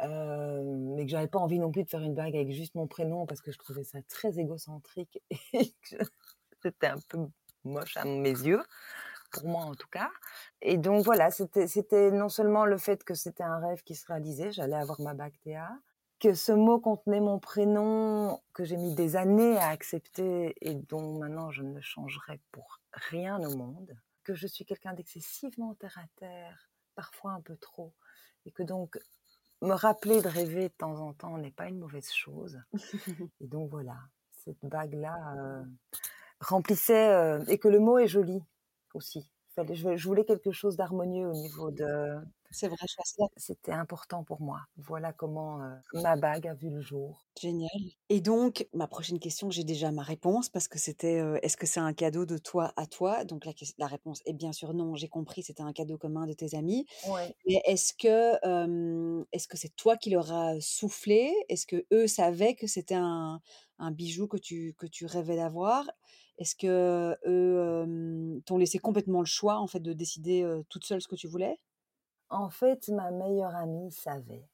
Mais 0.00 1.04
que 1.04 1.10
j'avais 1.10 1.28
pas 1.28 1.38
envie 1.38 1.58
non 1.58 1.70
plus 1.70 1.84
de 1.84 1.88
faire 1.88 2.02
une 2.02 2.14
bague 2.14 2.34
avec 2.34 2.52
juste 2.52 2.74
mon 2.74 2.86
prénom 2.86 3.26
parce 3.26 3.40
que 3.40 3.52
je 3.52 3.58
trouvais 3.58 3.84
ça 3.84 3.98
très 4.08 4.38
égocentrique 4.38 5.22
et 5.52 5.72
que 5.90 5.96
c'était 6.62 6.88
un 6.88 6.98
peu 7.08 7.18
moche 7.64 7.96
à 7.96 8.04
mes 8.04 8.30
yeux, 8.30 8.62
pour 9.30 9.46
moi 9.46 9.62
en 9.62 9.74
tout 9.74 9.88
cas. 9.88 10.10
Et 10.62 10.76
donc 10.78 11.04
voilà, 11.04 11.30
c'était 11.30 12.10
non 12.10 12.28
seulement 12.28 12.64
le 12.64 12.78
fait 12.78 13.04
que 13.04 13.14
c'était 13.14 13.44
un 13.44 13.58
rêve 13.58 13.82
qui 13.82 13.94
se 13.94 14.06
réalisait, 14.06 14.52
j'allais 14.52 14.76
avoir 14.76 15.00
ma 15.00 15.14
bague 15.14 15.38
Théa, 15.42 15.70
que 16.20 16.34
ce 16.34 16.52
mot 16.52 16.80
contenait 16.80 17.20
mon 17.20 17.38
prénom, 17.38 18.40
que 18.52 18.64
j'ai 18.64 18.76
mis 18.76 18.94
des 18.94 19.16
années 19.16 19.58
à 19.58 19.68
accepter 19.68 20.54
et 20.60 20.74
dont 20.74 21.18
maintenant 21.18 21.50
je 21.50 21.62
ne 21.62 21.80
changerai 21.80 22.40
pour 22.50 22.80
rien 22.92 23.42
au 23.42 23.56
monde, 23.56 23.94
que 24.22 24.34
je 24.34 24.46
suis 24.46 24.64
quelqu'un 24.64 24.94
d'excessivement 24.94 25.74
terre 25.74 25.98
à 25.98 26.06
terre, 26.16 26.70
parfois 26.94 27.32
un 27.32 27.40
peu 27.40 27.56
trop 27.56 27.92
et 28.46 28.50
que 28.50 28.62
donc 28.62 28.98
me 29.64 29.74
rappeler 29.74 30.22
de 30.22 30.28
rêver 30.28 30.68
de 30.68 30.74
temps 30.74 31.00
en 31.00 31.12
temps 31.12 31.38
n'est 31.38 31.50
pas 31.50 31.68
une 31.68 31.78
mauvaise 31.78 32.10
chose 32.10 32.60
et 33.40 33.46
donc 33.46 33.70
voilà, 33.70 33.96
cette 34.44 34.62
bague-là, 34.62 35.16
heu, 35.36 35.64
remplissait, 36.40 37.10
heu 37.12 37.44
et 37.48 37.58
que 37.58 37.68
le 37.68 37.80
mot 37.80 37.98
est 37.98 38.08
joli 38.08 38.42
aussi. 38.94 39.28
Je 39.56 40.06
voulais 40.06 40.24
quelque 40.24 40.50
chose 40.50 40.76
d'harmonieux 40.76 41.28
au 41.28 41.32
niveau 41.32 41.70
de 41.70 42.16
C'est 42.54 42.68
vrai, 42.68 42.86
je 42.88 42.94
c'était 43.36 43.72
important 43.72 44.22
pour 44.22 44.40
moi. 44.40 44.60
Voilà 44.76 45.12
comment, 45.12 45.60
heu, 45.60 45.76
ma 45.92 46.14
bague 46.16 46.46
a 46.46 46.54
vu 46.54 46.70
le 46.70 46.80
jour. 46.80 47.26
Génial 47.40 47.68
et 48.10 48.20
donc 48.20 48.68
ma 48.74 48.86
prochaine 48.86 49.18
question, 49.18 49.50
j'ai 49.50 49.64
déjà 49.64 49.90
ma 49.90 50.02
réponse 50.02 50.48
parce 50.50 50.68
que 50.68 50.78
c'était, 50.78 51.20
heu: 51.20 51.38
«Est-ce 51.42 51.56
que 51.56 51.66
c'est 51.66 51.80
un 51.80 51.94
cadeau 51.94 52.26
de 52.26 52.36
toi 52.38 52.72
à 52.76 52.86
toi?» 52.86 53.24
donc 53.24 53.44
la 53.46 53.52
la 53.78 53.86
réponse 53.86 54.20
est 54.26 54.34
bien 54.34 54.52
sûr 54.52 54.74
non, 54.74 54.94
j'ai 54.94 55.08
compris, 55.08 55.42
c'était 55.42 55.62
un 55.62 55.72
cadeau 55.72 55.96
commun 55.98 56.26
de 56.26 56.34
tes 56.34 56.54
amis. 56.54 56.86
Ouais. 57.02 57.36
Mais 57.46 57.62
est-ce 57.66 57.94
que, 57.94 59.26
est-ce 59.32 59.48
que 59.48 59.56
c'est 59.58 59.74
toi 59.76 59.96
qui 59.96 60.10
leur 60.10 60.32
as 60.32 60.60
soufflé? 60.60 61.32
Est-ce 61.48 61.66
qu'eux 61.66 62.06
savaient 62.08 62.54
que 62.56 62.66
c'était 62.68 62.94
un 62.96 63.40
un 63.78 63.90
bijou 63.92 64.28
que 64.28 64.36
tu 64.38 64.74
que 64.78 64.86
tu 64.86 65.06
rêvais 65.06 65.36
d'avoir? 65.36 65.90
Est-ce 66.38 66.56
qu'eux, 66.56 67.16
t'ont 68.46 68.58
laissé 68.58 68.78
complètement 68.78 69.20
le 69.20 69.26
choix 69.26 69.58
en 69.58 69.66
fait 69.68 69.80
de 69.80 69.92
décider, 69.94 70.44
toute 70.68 70.84
seule 70.86 71.02
ce 71.02 71.08
que 71.08 71.16
tu 71.16 71.28
voulais? 71.28 71.58
En 72.30 72.50
fait, 72.50 72.88
ma 72.88 73.10
meilleure 73.10 73.54
amie 73.54 73.90
savait. 73.92 74.48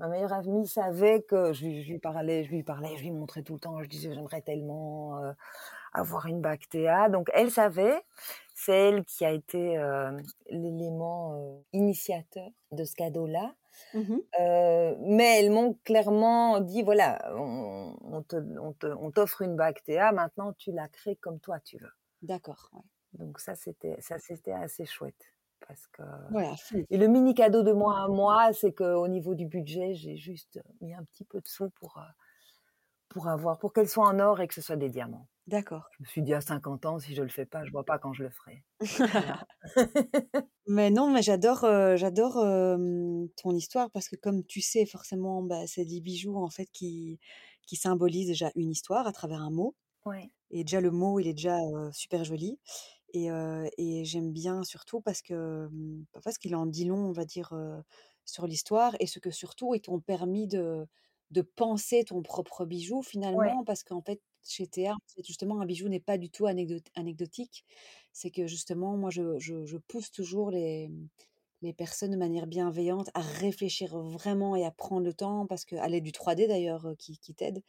Ma 0.00 0.08
meilleure 0.08 0.32
amie 0.34 0.66
savait 0.68 1.22
que 1.22 1.52
je 1.54 1.64
lui 1.66 1.82
je 1.84 1.92
lui 1.92 1.98
parlais 2.00 2.44
je 2.44 2.50
lui 2.50 2.62
parlais, 2.64 2.96
je 2.98 3.02
lui 3.04 3.12
montrais 3.12 3.42
tout 3.44 3.54
le 3.54 3.60
temps, 3.60 3.82
je 3.82 3.88
disais: 3.88 4.14
«J'aimerais 4.14 4.42
tellement, 4.42 5.18
heu, 5.24 5.34
avoir 5.94 6.26
une 6.26 6.40
bague 6.42 6.62
Théa», 6.70 7.08
donc 7.10 7.30
elle 7.34 7.50
savait. 7.52 8.02
C'est 8.54 8.72
elle 8.90 9.04
qui 9.06 9.24
a 9.26 9.32
été, 9.32 9.78
heu, 9.78 10.16
l'élément, 10.50 11.36
heu, 11.60 11.64
initiateur 11.74 12.50
de 12.72 12.84
ce 12.84 12.94
cadeau-là. 12.96 13.54
Mmh 13.92 14.22
mais 15.00 15.40
elles 15.40 15.50
m'ont 15.52 15.74
clairement 15.84 16.60
dit: 16.60 16.82
«Voilà, 16.82 17.32
on 17.36 17.96
on 18.02 18.22
te 18.22 18.36
on 18.60 18.72
te 18.74 18.86
on 18.86 19.10
t'offre 19.12 19.42
une 19.42 19.56
bague 19.56 19.82
Théa, 19.84 20.12
maintenant 20.12 20.52
tu 20.54 20.72
la 20.72 20.88
crées 20.88 21.16
comme 21.16 21.40
toi 21.40 21.60
tu 21.60 21.78
veux». 21.78 21.92
D'accord, 22.22 22.70
ouais. 22.72 22.82
Donc 23.14 23.38
ça, 23.40 23.54
c'était 23.54 24.00
ça, 24.00 24.18
c'était 24.18 24.52
assez 24.52 24.86
chouette 24.86 25.32
parce 25.66 25.86
que 25.88 26.02
Ouais, 26.30 26.48
à 26.48 26.56
fond. 26.56 26.84
et 26.90 26.98
le 26.98 27.06
mini 27.08 27.34
cadeau 27.34 27.62
de 27.62 27.72
moi 27.72 28.00
à 28.00 28.08
moi, 28.08 28.52
c'est 28.52 28.72
qu'au 28.74 29.08
niveau 29.08 29.34
du 29.34 29.46
budget, 29.46 29.94
j'ai 29.94 30.16
juste 30.16 30.60
mis 30.80 30.94
un 30.94 31.04
petit 31.04 31.24
peu 31.24 31.40
de 31.40 31.48
sous 31.48 31.70
pour, 31.70 31.98
heu, 31.98 32.02
pour 33.08 33.28
avoir 33.28 33.58
pour 33.58 33.72
qu'elle 33.72 33.88
soit 33.88 34.08
en 34.08 34.18
or 34.20 34.40
et 34.40 34.48
que 34.48 34.54
ce 34.54 34.60
soit 34.62 34.76
des 34.76 34.88
diamants. 34.90 35.28
D'accord. 35.46 35.84
Je 35.92 36.02
me 36.02 36.06
suis 36.08 36.22
dit: 36.22 36.34
«À 36.34 36.40
50 36.42 36.86
ans, 36.86 36.98
si 37.00 37.14
je 37.14 37.22
le 37.22 37.28
fais 37.30 37.46
pas, 37.46 37.64
je 37.64 37.72
vois 37.72 37.84
pas 37.84 37.98
quand 37.98 38.12
je 38.14 38.24
le 38.24 38.30
ferai». 38.30 38.64
Voilà. 39.12 39.42
Mais 40.66 40.90
non, 40.90 41.10
mais 41.10 41.22
j'adore, 41.22 41.64
heu, 41.64 41.96
j'adore, 41.96 42.36
ton 43.36 43.54
histoire 43.54 43.90
parce 43.90 44.08
que 44.08 44.16
comme 44.16 44.44
tu 44.44 44.60
sais 44.60 44.86
forcément, 44.86 45.42
bah, 45.42 45.66
c'est 45.66 45.84
des 45.84 46.00
bijoux 46.00 46.36
en 46.36 46.50
fait 46.50 46.66
qui 46.72 47.18
qui 47.66 47.76
symbolisent 47.76 48.28
déjà 48.28 48.50
une 48.56 48.70
histoire 48.70 49.06
à 49.06 49.12
travers 49.12 49.40
un 49.40 49.50
mot 49.50 49.74
Ouais. 50.04 50.32
et 50.50 50.64
déjà 50.64 50.80
le 50.82 50.90
mot, 50.92 51.20
il 51.20 51.28
est 51.28 51.34
déjà, 51.34 51.58
super 51.92 52.24
joli 52.24 52.60
Et, 53.12 53.28
et 53.78 54.04
j'aime 54.04 54.32
bien 54.32 54.62
surtout 54.64 55.00
parce 55.00 55.22
que 55.22 55.68
mmh, 55.70 56.06
parce 56.24 56.38
qu'il 56.38 56.54
en 56.56 56.66
dit 56.66 56.84
long, 56.86 56.98
on 57.08 57.12
va 57.12 57.24
dire, 57.24 57.52
sur 58.24 58.46
l'histoire 58.46 58.94
et 59.00 59.06
ce 59.06 59.18
que 59.18 59.30
surtout 59.30 59.74
ils 59.74 59.80
t'ont 59.80 60.00
permis 60.00 60.46
de 60.48 60.86
de 61.30 61.40
penser 61.42 62.04
ton 62.04 62.20
propre 62.22 62.66
bijou 62.66 63.02
Ouais. 63.32 63.56
finalement. 63.56 63.64
Parce 63.64 63.84
qu'en 63.84 64.02
fait, 64.02 64.20
chez 64.46 64.66
Théa, 64.66 64.96
justement, 65.24 65.60
un 65.62 65.66
bijou 65.66 65.88
n'est 65.88 65.98
pas 66.00 66.18
du 66.18 66.30
tout 66.30 66.46
anecdot 66.46 66.76
anecdotique. 66.94 67.64
C'est 68.12 68.30
que 68.30 68.46
justement, 68.46 68.96
moi, 68.98 69.08
je 69.10 69.38
je 69.38 69.64
je 69.64 69.78
pousse 69.78 70.10
toujours 70.10 70.50
les, 70.50 70.88
mmh, 70.90 71.08
les 71.62 71.72
personnes 71.74 72.10
de 72.12 72.16
manière 72.18 72.46
bienveillante 72.46 73.10
à 73.14 73.20
réfléchir 73.22 73.98
vraiment 73.98 74.56
et 74.56 74.64
à 74.66 74.70
prendre 74.72 75.04
le 75.06 75.14
temps 75.14 75.46
parce 75.46 75.64
que 75.66 75.76
à 75.76 75.88
l'aide 75.88 76.04
du 76.04 76.12
3D 76.12 76.46
d'ailleurs, 76.48 76.94
qui 76.98 77.18
qui 77.18 77.34
t'aide. 77.34 77.62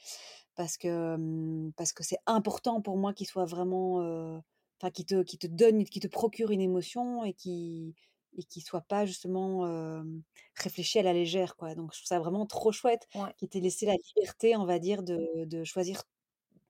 Parce 0.55 0.77
que, 0.77 1.17
mmh, 1.17 1.73
parce 1.77 1.93
que 1.93 2.03
c'est 2.03 2.19
important 2.27 2.81
pour 2.81 2.97
moi 2.97 3.13
qu'il 3.13 3.27
soit 3.27 3.45
vraiment, 3.45 4.41
enfin 4.83 4.91
qui 4.91 5.05
te 5.05 5.23
qui 5.23 5.37
te 5.39 5.47
donne, 5.47 5.85
qui 5.85 5.99
te 6.01 6.07
procure 6.07 6.51
une 6.51 6.61
émotion 6.61 7.23
et 7.23 7.33
qui 7.33 7.95
et 8.37 8.43
qui 8.43 8.61
soit 8.61 8.81
pas 8.81 9.05
justement, 9.05 9.67
hem, 9.67 10.23
réfléchi 10.55 10.99
à 10.99 11.03
la 11.03 11.13
légère, 11.13 11.55
quoi. 11.55 11.75
Donc 11.75 11.93
je 11.93 11.99
trouve 11.99 12.07
ça 12.07 12.19
vraiment 12.19 12.45
trop 12.47 12.71
chouette 12.71 13.07
Ouais. 13.15 13.33
qu'il 13.37 13.49
t'ait 13.49 13.59
laissé 13.61 13.85
la 13.85 13.95
liberté, 13.95 14.55
on 14.57 14.65
va 14.65 14.79
dire, 14.79 15.03
de 15.03 15.45
de 15.45 15.63
choisir 15.63 16.03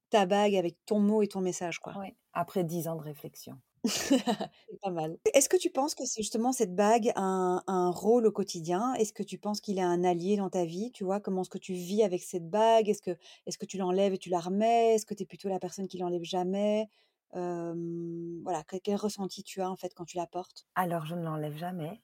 ta 0.09 0.25
bague 0.27 0.55
avec 0.55 0.77
ton 0.85 0.99
mot 0.99 1.21
et 1.23 1.27
ton 1.29 1.41
message, 1.41 1.79
quoi. 1.79 1.95
Ouais, 1.95 2.15
après 2.33 2.63
10 2.63 2.87
ans 2.87 2.95
de 2.97 3.01
réflexion. 3.01 3.59
C'est 4.69 4.79
pas 4.81 4.91
mal. 4.91 5.19
Est-ce 5.33 5.47
que 5.49 5.57
tu 5.57 5.69
penses 5.69 5.95
que 5.95 6.05
c'est 6.05 6.21
justement 6.21 6.51
cette 6.51 6.75
bague 6.75 7.11
a 7.15 7.21
un 7.21 7.63
un 7.67 7.89
rôle 7.91 8.25
au 8.27 8.31
quotidien? 8.31 8.93
Est-ce 8.95 9.13
que 9.13 9.23
tu 9.23 9.37
penses 9.37 9.61
qu'il 9.61 9.77
est 9.79 9.81
un 9.81 10.03
allié 10.03 10.35
dans 10.37 10.49
ta 10.49 10.65
vie, 10.65 10.91
tu 10.91 11.03
vois? 11.05 11.19
Comment 11.21 11.41
est-ce 11.41 11.49
que 11.49 11.57
tu 11.57 11.73
vis 11.73 12.03
avec 12.03 12.21
cette 12.23 12.49
bague? 12.49 12.89
Est-ce 12.89 13.01
que 13.01 13.11
est-ce 13.45 13.57
que 13.57 13.65
tu 13.65 13.77
l'enlèves 13.77 14.13
et 14.13 14.17
tu 14.17 14.29
la 14.29 14.39
remets? 14.41 14.95
Est-ce 14.95 15.05
que 15.05 15.13
tu 15.13 15.23
es 15.23 15.25
plutôt 15.25 15.47
la 15.49 15.59
personne 15.59 15.87
qui 15.87 15.97
l'enlève 15.97 16.23
jamais? 16.23 16.89
Voilà, 17.33 18.63
quel 18.83 18.95
ressenti 18.95 19.43
tu 19.43 19.61
as, 19.61 19.69
en 19.69 19.75
fait, 19.75 19.93
quand 19.95 20.05
tu 20.05 20.17
la 20.17 20.27
portes? 20.27 20.65
Alors 20.75 21.05
je 21.05 21.15
ne 21.15 21.23
l'enlève 21.23 21.55
jamais. 21.57 22.01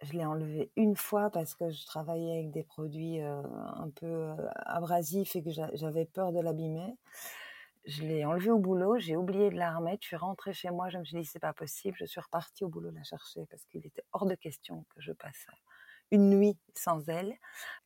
Je 0.00 0.14
l'ai 0.14 0.24
enlevée 0.24 0.72
une 0.76 0.96
fois 0.96 1.30
parce 1.30 1.54
que 1.54 1.70
je 1.70 1.86
travaillais 1.86 2.32
avec 2.32 2.50
des 2.50 2.64
produits, 2.64 3.20
un 3.20 3.90
peu, 3.94 4.34
abrasifs 4.56 5.36
et 5.36 5.42
que 5.44 5.50
j'a 5.50 5.70
j'avais 5.74 6.06
peur 6.06 6.32
de 6.32 6.40
l'abîmer. 6.40 6.96
Je 7.86 8.02
l'ai 8.02 8.24
enlevée 8.24 8.50
au 8.50 8.58
boulot, 8.58 8.98
j'ai 8.98 9.16
oublié 9.16 9.50
de 9.50 9.56
la 9.56 9.76
remettre, 9.76 10.02
je 10.02 10.08
suis 10.08 10.16
rentrée 10.16 10.52
chez 10.54 10.70
moi, 10.70 10.88
je 10.90 10.98
me 10.98 11.04
suis 11.04 11.18
dit: 11.18 11.24
«C'est 11.24 11.40
pas 11.40 11.52
possible», 11.52 11.96
je 11.98 12.04
suis 12.06 12.20
repartie 12.20 12.64
au 12.64 12.68
boulot 12.68 12.90
la 12.92 13.02
chercher 13.04 13.46
parce 13.50 13.64
qu'il 13.66 13.86
était 13.86 14.04
hors 14.12 14.26
de 14.26 14.34
question 14.36 14.84
que 14.94 15.00
je 15.00 15.12
passe, 15.12 15.46
une 16.12 16.30
nuit 16.30 16.58
sans 16.76 17.08
elle. 17.08 17.34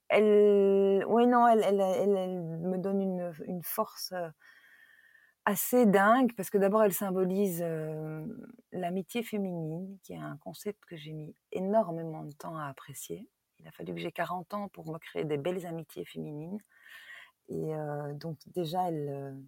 Elle 0.09 1.05
oui, 1.09 1.26
non, 1.26 1.49
elle 1.49 1.62
elle 1.64 1.81
elle 1.81 2.16
elle 2.16 2.43
me 2.43 2.78
donne 2.78 3.02
une 3.02 3.35
une 3.47 3.62
force, 3.64 4.14
assez 5.47 5.87
dingue 5.87 6.35
parce 6.37 6.50
que 6.50 6.59
d'abord 6.59 6.85
elle 6.85 6.95
symbolise, 6.95 7.62
hem, 7.62 8.47
l'amitié 8.73 9.25
féminine 9.25 9.99
qui 10.05 10.15
est 10.15 10.19
un 10.19 10.38
concept 10.38 10.85
que 10.87 10.97
j'ai 10.97 11.12
mis 11.15 11.35
énormément 11.53 12.25
de 12.25 12.33
temps 12.35 12.59
à 12.59 12.67
apprécier. 12.67 13.29
Il 13.61 13.69
a 13.69 13.73
fallu 13.73 13.95
que 13.95 14.00
j'aie 14.00 14.12
40 14.12 14.55
ans 14.55 14.69
pour 14.69 14.93
me 14.93 14.99
créer 14.99 15.25
des 15.25 15.38
belles 15.38 15.67
amitiés 15.67 16.05
féminines 16.07 16.61
et 17.49 17.75
heu, 17.75 18.15
donc 18.15 18.38
déjà 18.49 18.88
elle, 18.88 19.09
heu, 19.11 19.45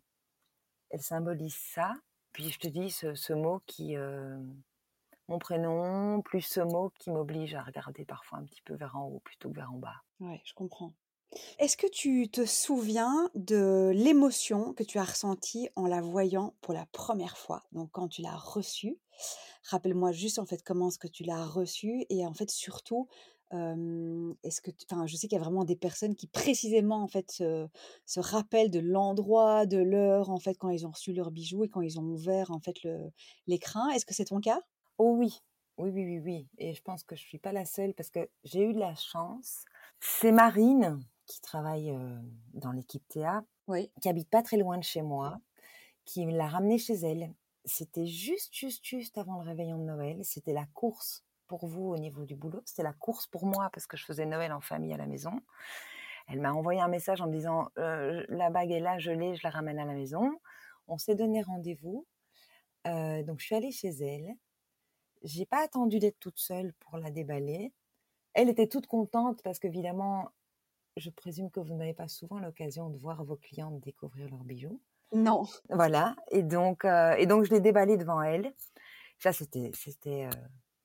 elle 0.90 1.00
symbolise 1.02 1.56
ça. 1.56 1.94
Puis 2.32 2.50
je 2.50 2.58
te 2.58 2.68
dis 2.68 2.90
ce 2.90 3.32
mot 3.32 3.62
qui, 3.66 3.96
mon 5.28 5.38
prénom 5.38 6.20
plus 6.22 6.40
ce 6.42 6.58
mot 6.60 6.90
qui 6.98 7.10
m'oblige 7.12 7.54
à 7.54 7.62
regarder 7.62 8.04
parfois 8.04 8.38
un 8.40 8.44
petit 8.44 8.62
peu 8.62 8.74
vers 8.74 8.96
en 8.96 9.04
haut 9.06 9.20
plutôt 9.20 9.48
que 9.48 9.54
vers 9.54 9.72
en 9.72 9.78
bas. 9.78 10.02
Ouais, 10.20 10.42
je 10.44 10.52
comprends. 10.54 10.92
Est-ce 11.58 11.76
que 11.76 11.88
tu 11.88 12.28
te 12.28 12.46
souviens 12.46 13.30
de 13.34 13.90
l'émotion 13.92 14.72
que 14.74 14.84
tu 14.84 14.98
as 14.98 15.04
ressentie 15.04 15.68
en 15.74 15.86
la 15.86 16.00
voyant 16.00 16.54
pour 16.60 16.72
la 16.72 16.86
1re 16.92 17.36
fois? 17.36 17.64
Donc 17.72 17.90
quand 17.90 18.06
tu 18.06 18.22
l'as 18.22 18.36
reçue, 18.36 18.96
rappelle-moi 19.64 20.12
juste, 20.12 20.38
en 20.38 20.46
fait, 20.46 20.62
comment 20.62 20.88
est-ce 20.88 21.00
que 21.00 21.08
tu 21.08 21.24
l'as 21.24 21.44
reçue 21.44 22.06
et 22.10 22.24
en 22.24 22.32
fait, 22.32 22.48
surtout, 22.50 23.08
est-ce 23.50 24.60
que 24.60 24.70
enfin, 24.88 25.06
je 25.08 25.16
sais 25.16 25.26
qu'il 25.26 25.36
y 25.36 25.40
a 25.40 25.42
vraiment 25.42 25.64
des 25.64 25.74
personnes 25.74 26.14
qui 26.14 26.28
précisément, 26.28 27.02
en 27.02 27.08
fait, 27.08 27.30
se 27.32 28.20
rappellent 28.20 28.70
de 28.70 28.78
l'endroit, 28.80 29.66
de 29.66 29.78
l'heure, 29.78 30.30
en 30.30 30.38
fait, 30.38 30.54
quand 30.54 30.70
ils 30.70 30.86
ont 30.86 30.90
reçu 30.90 31.12
leur 31.12 31.32
bijou 31.32 31.64
et 31.64 31.68
quand 31.68 31.80
ils 31.80 31.98
ont 31.98 32.04
ouvert, 32.04 32.52
en 32.52 32.60
fait, 32.60 32.82
le. 32.84 33.10
Est-ce 33.48 34.06
que 34.06 34.14
c'est 34.14 34.26
ton 34.26 34.40
cas? 34.40 34.60
Oh 34.98 35.14
oui! 35.18 35.40
Oui, 35.76 35.90
oui, 35.90 36.04
oui, 36.04 36.18
oui 36.18 36.48
et 36.58 36.74
je 36.74 36.82
pense 36.82 37.04
que 37.04 37.14
je 37.14 37.22
suis 37.22 37.38
pas 37.38 37.52
la 37.52 37.64
seule 37.64 37.94
parce 37.94 38.10
que 38.10 38.28
j'ai 38.44 38.62
eu 38.64 38.72
de 38.74 38.80
la 38.80 38.94
chance. 38.96 39.64
C'est 40.00 40.32
Marine 40.32 41.00
qui 41.28 41.40
travaille, 41.42 41.94
dans 42.54 42.72
l'équipe 42.72 43.06
Théa, 43.08 43.44
Oui. 43.68 43.92
qui 44.00 44.08
habite 44.08 44.30
pas 44.30 44.42
très 44.42 44.56
loin 44.58 44.78
de 44.78 44.84
chez 44.84 45.02
moi, 45.02 45.38
qui 46.04 46.26
me 46.26 46.36
l'a 46.36 46.48
ramené 46.48 46.78
chez 46.78 46.94
elle. 46.94 47.34
C'était 47.64 48.06
juste, 48.06 48.54
juste, 48.54 48.84
juste 48.84 49.18
avant 49.18 49.38
le 49.42 49.48
réveillon 49.48 49.78
de 49.78 49.84
Noël. 49.84 50.24
C'était 50.24 50.54
la 50.54 50.66
course 50.74 51.24
pour 51.46 51.66
vous 51.66 51.84
au 51.90 51.98
niveau 51.98 52.24
du 52.24 52.36
boulot. 52.36 52.62
C'était 52.66 52.82
la 52.84 52.94
course 52.94 53.26
pour 53.26 53.46
moi 53.46 53.70
parce 53.72 53.86
que 53.86 53.96
je 53.96 54.04
faisais 54.04 54.26
Noël 54.26 54.52
en 54.52 54.60
famille 54.60 54.94
à 54.94 54.98
la 54.98 55.06
maison. 55.06 55.40
Elle 56.28 56.40
m'a 56.40 56.52
envoyé 56.52 56.80
un 56.80 56.88
message 56.88 57.20
en 57.20 57.26
me 57.28 57.32
disant: 57.32 57.70
«Heu, 57.78 58.24
la 58.28 58.50
bague 58.50 58.72
est 58.72 58.80
là, 58.80 58.98
je 58.98 59.10
l'ai, 59.10 59.34
je 59.36 59.42
la 59.44 59.50
ramène 59.50 59.78
à 59.78 59.84
la 59.84 59.94
maison». 59.94 60.32
On 60.88 60.98
s'est 60.98 61.14
donné 61.14 61.42
rendez-vous, 61.42 62.06
donc 62.84 63.40
je 63.40 63.44
suis 63.46 63.54
allée 63.54 63.72
chez 63.72 63.88
elle. 63.90 64.34
J'ai 65.22 65.46
pas 65.46 65.62
attendu 65.64 65.98
d'être 65.98 66.18
toute 66.20 66.38
seule 66.38 66.72
pour 66.74 66.98
la 66.98 67.10
déballer. 67.10 67.72
Elle 68.34 68.48
était 68.48 68.68
toute 68.68 68.86
contente 68.86 69.42
parce 69.42 69.58
qu'évidemment, 69.58 70.30
je 70.98 71.10
présume 71.10 71.50
que 71.50 71.60
vous 71.60 71.74
n'avez 71.74 71.94
pas 71.94 72.08
souvent 72.08 72.38
l'occasion 72.38 72.90
de 72.90 72.98
voir 72.98 73.24
vos 73.24 73.36
clientes 73.36 73.80
découvrir 73.80 74.28
leurs 74.30 74.44
bijoux. 74.44 74.80
Non. 75.12 75.44
Voilà 75.70 76.16
et 76.30 76.42
donc 76.42 76.84
heu 76.84 77.14
et 77.18 77.26
donc 77.26 77.44
je 77.44 77.50
l'ai 77.50 77.60
déballée 77.60 77.96
devant 77.96 78.22
elle. 78.22 78.52
Ça 79.18 79.32
c'était 79.32 79.70
c'était, 79.74 80.26
heu, 80.26 80.30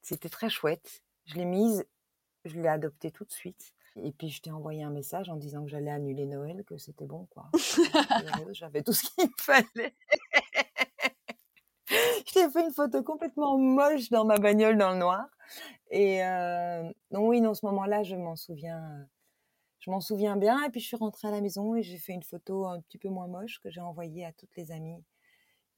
c'était 0.01 0.29
très 0.29 0.49
chouette. 0.49 1.03
Je 1.25 1.35
l'ai 1.35 1.45
mise, 1.45 1.85
je 2.45 2.59
l'ai 2.59 2.67
adoptée 2.67 3.11
tout 3.11 3.25
de 3.25 3.31
suite 3.31 3.73
et 3.95 4.11
puis 4.11 4.29
je 4.29 4.41
t'ai 4.41 4.51
envoyé 4.51 4.83
un 4.83 4.89
message 4.89 5.29
en 5.29 5.35
disant 5.35 5.63
que 5.63 5.69
j'allais 5.69 5.91
annuler 5.91 6.25
Noël, 6.25 6.63
que 6.65 6.77
c'était 6.77 7.05
bon, 7.05 7.27
quoi. 7.31 7.45
J'avais 8.53 8.81
tout 8.83 8.93
ce 8.93 9.03
qu'il 9.03 9.25
me 9.25 9.31
fallait. 9.39 9.95
Je 11.89 12.33
t'ai 12.33 12.49
fait 12.49 12.65
une 12.65 12.73
photo 12.73 13.03
complètement 13.03 13.57
moche 13.57 14.09
dans 14.09 14.25
ma 14.25 14.37
bagnole 14.37 14.77
dans 14.77 14.91
le 14.91 14.97
noir 14.97 15.25
et 15.91 16.23
heu, 16.23 16.93
donc 17.11 17.29
oui, 17.29 17.41
non, 17.41 17.53
ce 17.53 17.65
moment-là, 17.67 18.03
je 18.03 18.15
m'en 18.15 18.35
souviens, 18.35 18.79
heu, 19.01 19.05
je 19.83 19.91
m'en 19.91 19.99
souviens 19.99 20.37
bien 20.37 20.63
et 20.63 20.69
puis 20.69 20.79
je 20.79 20.87
suis 20.87 20.95
rentrée 20.95 21.27
à 21.27 21.31
la 21.31 21.41
maison 21.41 21.75
et 21.75 21.83
j'ai 21.83 21.97
fait 21.97 22.13
une 22.13 22.23
photo 22.23 22.65
un 22.65 22.79
petit 22.79 22.97
peu 22.97 23.09
moins 23.09 23.27
moche 23.27 23.59
que 23.59 23.69
j'ai 23.69 23.81
envoyée 23.81 24.23
à 24.23 24.31
toutes 24.31 24.55
les 24.55 24.71
amies 24.71 25.03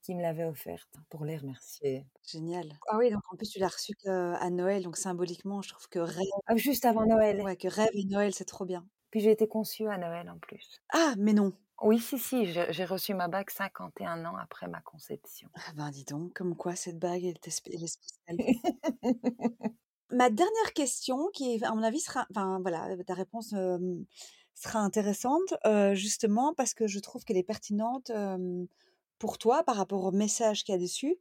qui 0.04 0.14
me 0.14 0.22
l'avaient 0.22 0.46
offerte 0.46 0.94
pour 1.10 1.26
les 1.26 1.38
remercier. 1.38 2.06
Génial. 2.24 2.72
Ah 2.88 2.98
oui, 2.98 3.10
donc 3.10 3.24
en 3.32 3.36
plus 3.36 3.50
tu 3.50 3.58
l'as 3.58 3.68
reçue 3.70 3.96
qu'à 3.96 4.50
Noël, 4.52 4.84
donc 4.84 4.98
symboliquement, 4.98 5.64
je 5.64 5.70
trouve 5.70 5.90
que 5.90 5.98
rêve 5.98 6.24
Ah, 6.46 6.56
juste 6.56 6.86
avant 6.86 7.08
Noël. 7.08 7.42
ouais, 7.42 7.58
que 7.58 7.68
rêve 7.68 7.90
et 7.94 8.06
Noël, 8.06 8.32
c'est 8.32 8.46
trop 8.46 8.66
bien. 8.66 8.88
Puis 9.10 9.22
j'ai 9.22 9.32
été 9.32 9.48
conçue 9.48 9.88
à 9.88 9.98
Noël 9.98 10.30
en 10.30 10.38
plus. 10.38 10.80
Ah! 10.94 11.16
Mais 11.18 11.34
non? 11.34 11.54
Oui, 11.82 12.00
si, 12.00 12.20
si, 12.20 12.46
j'ai 12.46 12.86
reçu 12.86 13.14
ma 13.16 13.28
bague 13.28 13.50
51 13.50 14.24
ans 14.26 14.38
après 14.38 14.68
ma 14.68 14.82
conception. 14.82 15.50
Ah 15.56 15.74
ben, 15.76 15.90
dis 15.90 16.06
donc, 16.06 16.34
comme 16.34 16.56
quoi 16.56 16.76
cette 16.76 17.00
bague, 17.00 17.24
elle 17.26 17.38
est 17.44 17.50
spéciale. 17.50 17.90
Ma 20.12 20.30
dernière 20.30 20.74
question 20.74 21.30
qui 21.34 21.64
à 21.64 21.74
mon 21.74 21.84
avis 21.84 22.00
sera 22.00 22.28
enfin 22.32 22.60
voilà, 22.62 22.96
ta 23.06 23.14
réponse, 23.14 23.56
sera 24.54 24.80
intéressante, 24.80 25.54
justement 25.94 26.54
parce 26.54 26.74
que 26.74 26.88
je 26.88 27.00
trouve 27.00 27.24
qu'elle 27.24 27.38
est 27.38 27.44
pertinente, 27.44 28.12
pour 29.18 29.38
toi 29.38 29.64
par 29.64 29.78
rapport 29.78 30.04
au 30.04 30.12
message 30.12 30.64
qu'il 30.64 30.74
y 30.74 30.78
a 30.78 30.82
dessus. 30.82 31.16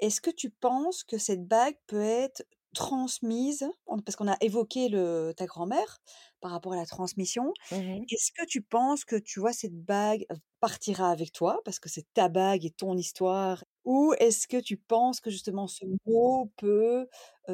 Est-ce 0.00 0.20
que 0.20 0.30
tu 0.30 0.50
penses 0.50 1.02
que 1.02 1.18
cette 1.18 1.46
bague 1.46 1.76
peut 1.86 2.02
être 2.02 2.44
transmise? 2.74 3.68
Parce 4.04 4.16
qu'on 4.16 4.28
a 4.28 4.36
évoqué 4.40 4.88
le 4.88 5.32
ta 5.36 5.46
grand-mère 5.46 5.98
par 6.40 6.50
rapport 6.52 6.72
à 6.74 6.76
la 6.76 6.86
transmission. 6.86 7.52
Mmh 7.70 7.78
mh. 7.98 8.08
Est-ce 8.10 8.32
que 8.32 8.44
tu 8.46 8.62
penses 8.62 9.04
que, 9.04 9.16
tu 9.16 9.40
vois, 9.40 9.52
cette 9.52 9.76
bague 9.84 10.26
partira 10.60 11.10
avec 11.10 11.32
toi? 11.32 11.60
Parce 11.64 11.78
que 11.80 11.88
c'est 11.90 12.06
ta 12.14 12.28
bague 12.28 12.64
et 12.66 12.70
ton 12.70 12.96
histoire? 12.96 13.64
Ou 13.84 14.14
est-ce 14.20 14.48
que 14.48 14.58
tu 14.60 14.76
penses 14.78 15.20
que 15.20 15.30
justement 15.30 15.66
ce 15.68 15.84
mot 16.06 16.52
peut, 16.56 17.06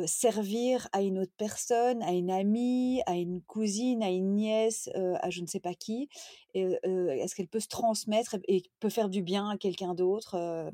servir 0.07 0.89
à 0.93 1.03
une 1.03 1.19
autre 1.21 1.33
personne, 1.39 2.03
à 2.03 2.13
une 2.13 2.31
amie, 2.31 3.03
à 3.07 3.15
une 3.17 3.43
cousine, 3.43 4.03
à 4.03 4.11
une 4.11 4.35
nièce, 4.37 4.89
à 4.95 5.31
je 5.31 5.41
ne 5.43 5.47
sais 5.47 5.61
pas 5.61 5.75
qui? 5.75 6.09
Est-ce 6.55 7.35
qu'elle 7.35 7.49
peut 7.49 7.61
se 7.61 7.69
transmettre 7.69 8.37
et 8.49 8.57
et 8.59 8.63
peut 8.81 8.91
faire 8.91 9.09
du 9.11 9.23
bien 9.23 9.49
à 9.51 9.59
quelqu'un 9.59 9.95
d'autre? 9.95 10.71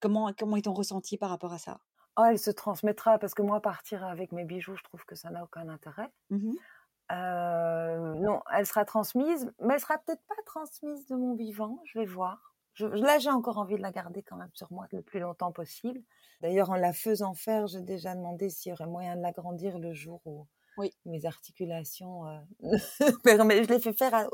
Comment 0.00 0.32
comment 0.38 0.56
est 0.56 0.62
ton 0.62 0.74
ressenti 0.74 1.18
par 1.18 1.30
rapport 1.30 1.52
à 1.54 1.58
ça? 1.58 1.80
Oh, 2.16 2.24
elle 2.28 2.38
se 2.38 2.50
transmettra 2.50 3.18
parce 3.18 3.34
que 3.34 3.42
moi 3.42 3.60
partir 3.60 4.04
avec 4.04 4.32
mes 4.32 4.44
bijoux, 4.44 4.76
je 4.76 4.82
trouve 4.82 5.04
que 5.06 5.14
ça 5.14 5.30
n'a 5.30 5.44
aucun 5.44 5.68
intérêt. 5.68 6.10
Mmh 6.30 6.46
mh. 6.48 6.62
Heu, 7.10 8.14
non, 8.20 8.40
elle 8.52 8.66
sera 8.66 8.84
transmise, 8.84 9.52
mais 9.60 9.74
elle 9.74 9.80
sera 9.80 9.98
peut-être 9.98 10.24
pas 10.26 10.34
transmise 10.46 11.06
de 11.06 11.16
mon 11.16 11.34
vivant, 11.34 11.80
je 11.84 11.98
vais 11.98 12.06
voir. 12.06 12.54
Je 12.74 12.86
là, 12.86 13.18
j'ai 13.18 13.30
encore 13.30 13.58
envie 13.58 13.76
de 13.76 13.82
la 13.82 13.92
garder 13.92 14.22
quand 14.22 14.36
même 14.36 14.50
sur 14.54 14.72
moi 14.72 14.86
le 14.92 15.02
plus 15.02 15.20
longtemps 15.20 15.52
possible. 15.52 16.02
D'ailleurs, 16.40 16.70
en 16.70 16.76
la 16.76 16.92
faisant 16.94 17.34
faire, 17.34 17.66
j'ai 17.66 17.82
déjà 17.82 18.14
demandé 18.14 18.48
s'il 18.50 18.70
y 18.70 18.72
aurait 18.72 18.86
moyen 18.86 19.16
de 19.16 19.22
l'agrandir 19.22 19.78
le 19.78 19.92
jour 19.92 20.22
où 20.26 20.46
Oui. 20.76 20.92
mes 21.06 21.26
articulations, 21.26 22.24
permet 23.24 23.64
je 23.64 23.68
l'ai 23.70 23.80
fait 23.80 23.92
faire 23.92 24.14
à 24.14 24.26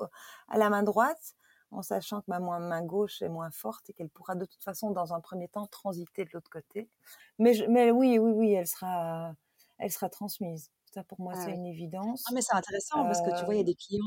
à 0.49 0.59
la 0.59 0.71
main 0.71 0.83
droite. 0.85 1.35
En 1.71 1.83
sachant 1.83 2.21
que 2.23 2.27
ma 2.29 2.41
main 2.41 2.83
gauche 2.85 3.23
est 3.23 3.29
moins 3.29 3.51
forte 3.51 3.91
et 3.91 3.93
qu'elle 3.95 4.11
pourra 4.11 4.35
de 4.37 4.45
toute 4.47 4.63
façon, 4.65 4.91
dans 4.91 5.15
un 5.15 5.21
premier 5.21 5.49
temps, 5.49 5.67
transiter 5.67 6.25
de 6.25 6.31
l'autre 6.35 6.51
côté. 6.51 6.91
Mais, 7.39 7.55
mais 7.69 7.91
oui, 7.91 8.19
oui, 8.19 8.33
oui, 8.33 8.53
elle 8.53 8.67
sera, 8.67 9.35
elle 9.79 9.91
sera 9.93 10.09
transmise. 10.11 10.71
Ça, 10.95 11.05
pour 11.05 11.21
moi, 11.21 11.35
Ah 11.35 11.37
c'est 11.37 11.53
oui. 11.53 11.55
une 11.55 11.67
évidence. 11.67 12.27
Ah 12.27 12.33
mais 12.35 12.43
c'est 12.43 12.55
intéressant 12.57 13.07
parce 13.07 13.23
que 13.23 13.31
tu 13.31 13.45
vois, 13.45 13.55
il 13.55 13.59
y 13.59 13.61
a 13.63 13.65
Euh, 13.65 13.67
des 13.67 13.75
clients, 13.77 14.05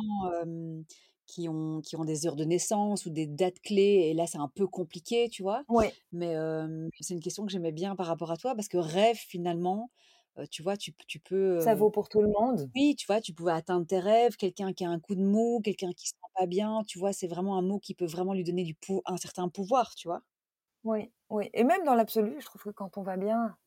qui 1.27 1.47
ont 1.49 1.81
qui 1.81 1.95
ont 1.95 2.05
des 2.05 2.27
heures 2.27 2.35
de 2.35 2.43
naissance 2.45 3.05
ou 3.05 3.09
des 3.09 3.27
dates 3.27 3.59
clés 3.61 4.09
et 4.09 4.13
là, 4.13 4.27
c'est 4.27 4.37
un 4.39 4.49
peu 4.49 4.67
compliqué, 4.67 5.29
tu 5.29 5.43
vois? 5.43 5.63
oui, 5.67 5.91
Mais, 6.11 6.35
c'est 7.01 7.13
une 7.13 7.21
question 7.21 7.45
que 7.45 7.51
j'aimais 7.51 7.71
bien 7.71 7.95
par 7.95 8.07
rapport 8.07 8.31
à 8.31 8.37
toi 8.37 8.55
parce 8.55 8.67
que 8.67 8.77
rêve 8.77 9.17
finalement, 9.17 9.91
tu 10.51 10.63
vois, 10.63 10.77
tu 10.77 10.93
tu 11.07 11.19
peux, 11.19 11.59
ça 11.59 11.75
vaut 11.75 11.89
pour 11.89 12.09
tout 12.09 12.21
le 12.21 12.27
monde? 12.27 12.69
oui, 12.75 12.95
tu 12.97 13.05
vois, 13.07 13.21
tu 13.21 13.33
pouvais 13.33 13.51
atteindre 13.53 13.85
tes 13.87 13.99
rêves, 13.99 14.35
quelqu'un 14.37 14.73
qui 14.73 14.85
a 14.85 14.89
un 14.89 14.99
coup 14.99 15.15
de 15.15 15.23
mou, 15.23 15.61
quelqu'un 15.63 15.91
qui 15.93 16.07
se 16.07 16.11
sent 16.13 16.31
pas 16.35 16.47
bien, 16.47 16.83
tu 16.87 16.99
vois? 16.99 17.13
C'est 17.13 17.27
vraiment 17.27 17.57
un 17.57 17.61
mot 17.61 17.79
qui 17.79 17.95
peut 17.95 18.05
vraiment 18.05 18.33
lui 18.33 18.43
donner 18.43 18.63
du 18.63 18.75
pou 18.75 19.01
un 19.05 19.17
certain 19.17 19.49
pouvoir, 19.49 19.95
tu 19.95 20.07
vois? 20.07 20.21
Oui, 20.83 21.11
oui. 21.29 21.49
Et 21.53 21.63
même 21.63 21.83
dans 21.85 21.95
l'absolu, 21.95 22.39
je 22.39 22.45
trouve 22.45 22.63
que 22.63 22.69
quand 22.69 22.97
on 22.97 23.03
va 23.03 23.17
bien, 23.17 23.57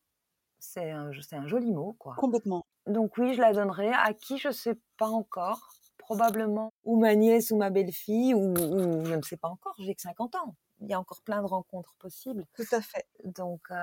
c'est 0.59 0.91
un, 0.93 1.11
un 1.33 1.47
joli 1.49 1.73
mot, 1.73 1.95
quoi. 1.95 2.17
Complètement. 2.17 2.67
Donc 2.87 3.19
oui, 3.19 3.35
je 3.35 3.41
la 3.41 3.53
donnerai 3.53 3.91
à 3.93 4.15
qui 4.15 4.39
je 4.39 4.51
sais 4.51 4.77
pas 4.99 5.09
encore, 5.09 5.75
probablement, 5.99 6.73
ou 6.85 6.99
ma 7.01 7.15
nièce 7.17 7.51
ou 7.51 7.57
ma 7.57 7.71
belle-fille, 7.71 8.35
ou, 8.35 8.55
ou 8.55 9.05
je 9.07 9.15
ne 9.15 9.23
sais 9.23 9.37
pas 9.39 9.49
encore, 9.49 9.75
j'ai 9.81 9.95
que 9.95 10.03
50 10.03 10.35
ans. 10.37 10.57
Il 10.85 10.91
y 10.91 10.95
a 10.95 11.01
encore 11.01 11.23
plein 11.23 11.43
de 11.43 11.47
rencontres 11.47 11.95
possibles. 11.99 12.47
Tout 12.55 12.67
à 12.73 12.81
fait. 12.81 13.07
Donc 13.25 13.61
euh, 13.71 13.77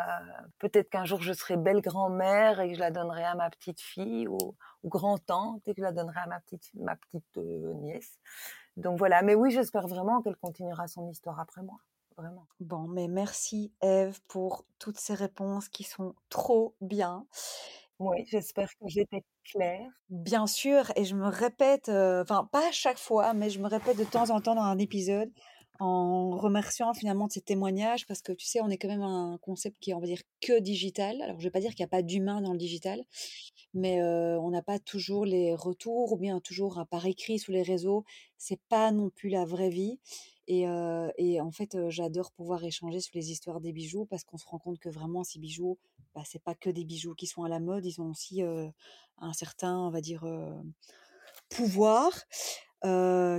peut-être 0.60 0.90
qu'un 0.90 1.06
jour 1.06 1.22
je 1.22 1.34
serai 1.34 1.58
belle 1.58 1.82
grand-mère 1.82 2.60
et 2.60 2.70
que 2.70 2.76
je 2.76 2.80
la 2.80 2.92
donnerai 2.92 3.24
à 3.24 3.36
ma 3.36 3.50
petite 3.50 3.82
fille 3.82 4.28
ou, 4.28 4.38
ou 4.84 4.90
grand-tante 4.90 5.68
et 5.68 5.74
que 5.74 5.82
je 5.82 5.84
la 5.84 5.92
donnerai 5.92 6.20
à 6.20 6.28
ma 6.28 6.40
petite, 6.40 6.70
ma 6.76 6.96
petite 6.96 7.38
euh, 7.38 7.74
nièce. 7.74 8.20
Donc 8.78 8.98
voilà, 8.98 9.22
mais 9.22 9.36
oui, 9.36 9.52
j'espère 9.52 9.88
vraiment 9.88 10.22
qu'elle 10.22 10.38
continuera 10.38 10.88
son 10.88 11.10
histoire 11.10 11.40
après 11.40 11.62
moi. 11.62 11.80
Vraiment. 12.18 12.46
Bon, 12.60 12.88
mais 12.88 13.08
merci 13.08 13.72
Ève 13.82 14.20
pour 14.28 14.66
toutes 14.80 15.00
ces 15.00 15.14
réponses 15.14 15.70
qui 15.70 15.84
sont 15.84 16.14
trop 16.30 16.76
bien. 16.82 17.26
Oui, 18.00 18.26
j'espère 18.28 18.70
que 18.70 18.88
j'étais 18.88 19.24
claire. 19.44 19.90
Bien 20.10 20.48
sûr, 20.48 20.92
et 20.96 21.06
je 21.06 21.16
me 21.16 21.28
répète, 21.28 21.88
heu, 21.90 22.22
enfin 22.22 22.50
pas 22.52 22.68
à 22.68 22.72
chaque 22.72 22.98
fois, 22.98 23.34
mais 23.34 23.50
je 23.50 23.60
me 23.60 23.68
répète 23.68 23.98
de 23.98 24.04
temps 24.04 24.30
en 24.30 24.42
temps 24.42 24.56
dans 24.56 24.64
un 24.64 24.78
épisode 24.80 25.32
en 25.82 26.38
remerciant 26.38 26.94
finalement 26.94 27.26
de 27.26 27.32
ces 27.32 27.42
témoignages 27.42 28.06
parce 28.06 28.22
que 28.22 28.32
tu 28.34 28.46
sais, 28.46 28.62
on 28.62 28.70
est 28.70 28.78
quand 28.78 28.88
même 28.88 29.02
un 29.02 29.40
concept 29.42 29.80
qui 29.80 29.90
est, 29.90 29.94
on 29.96 30.00
va 30.00 30.06
dire, 30.06 30.22
que 30.40 30.60
digital. 30.60 31.20
Alors 31.24 31.40
je 31.40 31.44
vais 31.44 31.50
pas 31.52 31.60
dire 31.60 31.72
qu'il 31.72 31.80
y 31.80 31.84
a 31.84 31.88
pas 31.88 32.04
d'humain 32.04 32.40
dans 32.42 32.52
le 32.54 32.60
digital, 32.60 33.04
mais 33.74 34.02
on 34.04 34.52
n'a 34.52 34.62
pas 34.62 34.78
toujours 34.78 35.26
les 35.26 35.56
retours 35.56 36.12
ou 36.14 36.18
bien 36.18 36.40
toujours, 36.40 36.78
à 36.78 36.86
par 36.86 37.08
écrit 37.08 37.40
sous 37.40 37.52
les 37.52 37.64
réseaux. 37.64 38.06
C'est 38.38 38.60
pas 38.70 38.92
non 38.92 39.10
plus 39.10 39.30
la 39.30 39.44
vraie 39.44 39.70
vie 39.70 40.00
et 40.48 40.66
et 41.18 41.42
en 41.42 41.52
fait, 41.52 41.76
j'adore 41.90 42.32
pouvoir 42.32 42.64
échanger 42.64 43.00
sur 43.02 43.16
les 43.16 43.32
histoires 43.32 43.60
des 43.60 43.74
bijoux 43.74 44.06
parce 44.06 44.24
qu'on 44.24 44.38
se 44.38 44.46
rend 44.46 44.60
compte 44.60 44.78
que 44.78 44.90
vraiment 44.90 45.24
ces 45.24 45.40
bijoux, 45.40 45.80
bah, 46.14 46.22
c'est 46.26 46.44
pas 46.44 46.54
que 46.54 46.70
des 46.70 46.86
bijoux 46.86 47.16
qui 47.16 47.26
sont 47.26 47.44
à 47.44 47.50
la 47.50 47.60
mode, 47.60 47.86
ils 47.86 48.00
ont 48.02 48.10
aussi, 48.12 48.44
un 49.18 49.34
certain, 49.34 49.80
on 49.80 49.90
va 49.90 50.02
dire, 50.02 50.26
pouvoir, 51.52 52.12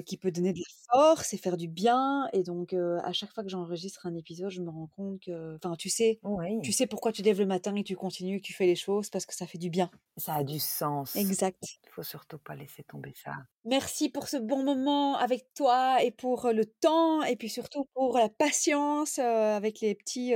qui 0.04 0.16
peut 0.16 0.30
donner 0.30 0.52
de 0.52 0.58
la 0.58 0.92
force 0.92 1.34
et 1.34 1.36
faire 1.36 1.56
du 1.56 1.66
bien 1.66 2.28
et 2.32 2.44
donc 2.44 2.74
à 2.74 3.12
chaque 3.12 3.32
fois 3.32 3.42
que 3.42 3.48
j'enregistre 3.48 4.06
un 4.06 4.14
épisode, 4.14 4.50
je 4.50 4.60
me 4.60 4.70
rends 4.70 4.88
compte 4.96 5.20
que 5.20 5.56
enfin, 5.56 5.74
tu 5.76 5.88
sais 5.88 6.20
tu 6.62 6.70
sais 6.70 6.86
pourquoi 6.86 7.10
tu 7.10 7.22
lèves 7.22 7.40
le 7.40 7.46
matin 7.46 7.74
et 7.74 7.82
tu 7.82 7.96
continues, 7.96 8.40
que 8.40 8.46
tu 8.46 8.52
fais 8.52 8.66
les 8.66 8.76
choses 8.76 9.10
parce 9.10 9.26
que 9.26 9.34
ça 9.34 9.46
fait 9.46 9.58
du 9.58 9.70
bien. 9.70 9.90
ça 10.16 10.34
a 10.34 10.44
du 10.44 10.60
sens. 10.60 11.16
Exact. 11.16 11.60
Il 11.84 11.90
faut 11.90 12.04
surtout 12.04 12.38
pas 12.38 12.54
laisser 12.54 12.84
tomber 12.84 13.12
ça. 13.22 13.32
Merci 13.64 14.10
pour 14.10 14.28
ce 14.28 14.36
bon 14.36 14.62
moment 14.62 15.16
avec 15.16 15.52
toi 15.54 16.02
et 16.02 16.10
pour, 16.10 16.50
le 16.52 16.64
temps 16.64 17.22
et 17.22 17.36
puis 17.36 17.48
surtout 17.48 17.86
pour 17.94 18.18
la 18.18 18.28
patience, 18.28 19.18
avec 19.18 19.80
les 19.80 19.94
petits, 19.94 20.34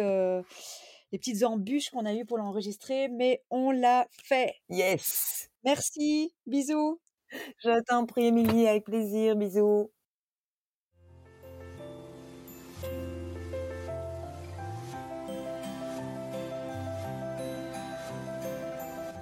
les 1.12 1.18
petites 1.18 1.44
embûches 1.44 1.90
qu'on 1.90 2.06
a 2.06 2.14
eues 2.14 2.26
pour 2.26 2.38
l'enregistrer, 2.38 3.08
mais 3.08 3.44
on 3.50 3.70
l'a 3.70 4.08
fait. 4.10 4.54
Yes! 4.68 5.48
Merci, 5.64 6.32
bisous. 6.46 7.00
Je 7.30 7.82
t'en 7.84 8.06
prie, 8.06 8.26
Émilie, 8.26 8.66
avec 8.66 8.84
plaisir. 8.84 9.36
Bisous. 9.36 9.90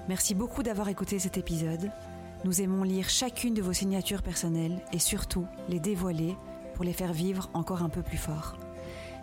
Merci 0.09 0.35
beaucoup 0.35 0.63
d'avoir 0.63 0.89
écouté 0.91 1.19
cet 1.19 1.39
épisode. 1.39 1.91
Nous 2.45 2.61
aimons 2.61 2.83
lire 2.83 3.09
chacune 3.09 3.55
de 3.55 3.63
vos 3.63 3.73
signatures 3.73 4.23
personnelles 4.23 4.83
et 4.93 4.99
surtout 4.99 5.47
les 5.71 5.81
dévoiler 5.81 6.37
pour 6.75 6.85
les 6.85 6.93
faire 6.93 7.15
vivre 7.15 7.49
encore 7.55 7.83
un 7.83 7.89
peu 7.89 8.03
plus 8.03 8.19
fort. 8.19 8.57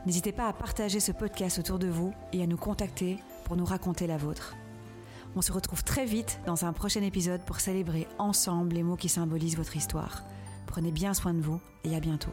N'hésitez 0.07 0.31
pas 0.31 0.47
à 0.47 0.53
partager 0.53 0.99
ce 0.99 1.11
podcast 1.11 1.59
autour 1.59 1.77
de 1.77 1.87
vous 1.87 2.13
et 2.33 2.41
à 2.41 2.47
nous 2.47 2.57
contacter 2.57 3.19
pour 3.43 3.55
nous 3.57 3.65
raconter 3.65 4.07
la 4.07 4.17
vôtre. 4.17 4.55
On 5.35 5.41
se 5.41 5.53
retrouve 5.53 5.83
très 5.83 6.05
vite 6.05 6.41
dans 6.45 6.65
un 6.65 6.73
prochain 6.73 7.01
épisode 7.01 7.41
pour 7.45 7.59
célébrer 7.59 8.07
ensemble 8.17 8.75
les 8.75 8.83
mots 8.83 8.97
qui 8.97 9.09
symbolisent 9.09 9.57
votre 9.57 9.77
histoire. 9.77 10.23
Prenez 10.67 10.91
bien 10.91 11.13
soin 11.13 11.33
de 11.33 11.41
vous 11.41 11.61
et 11.83 11.95
à 11.95 11.99
bientôt. 11.99 12.31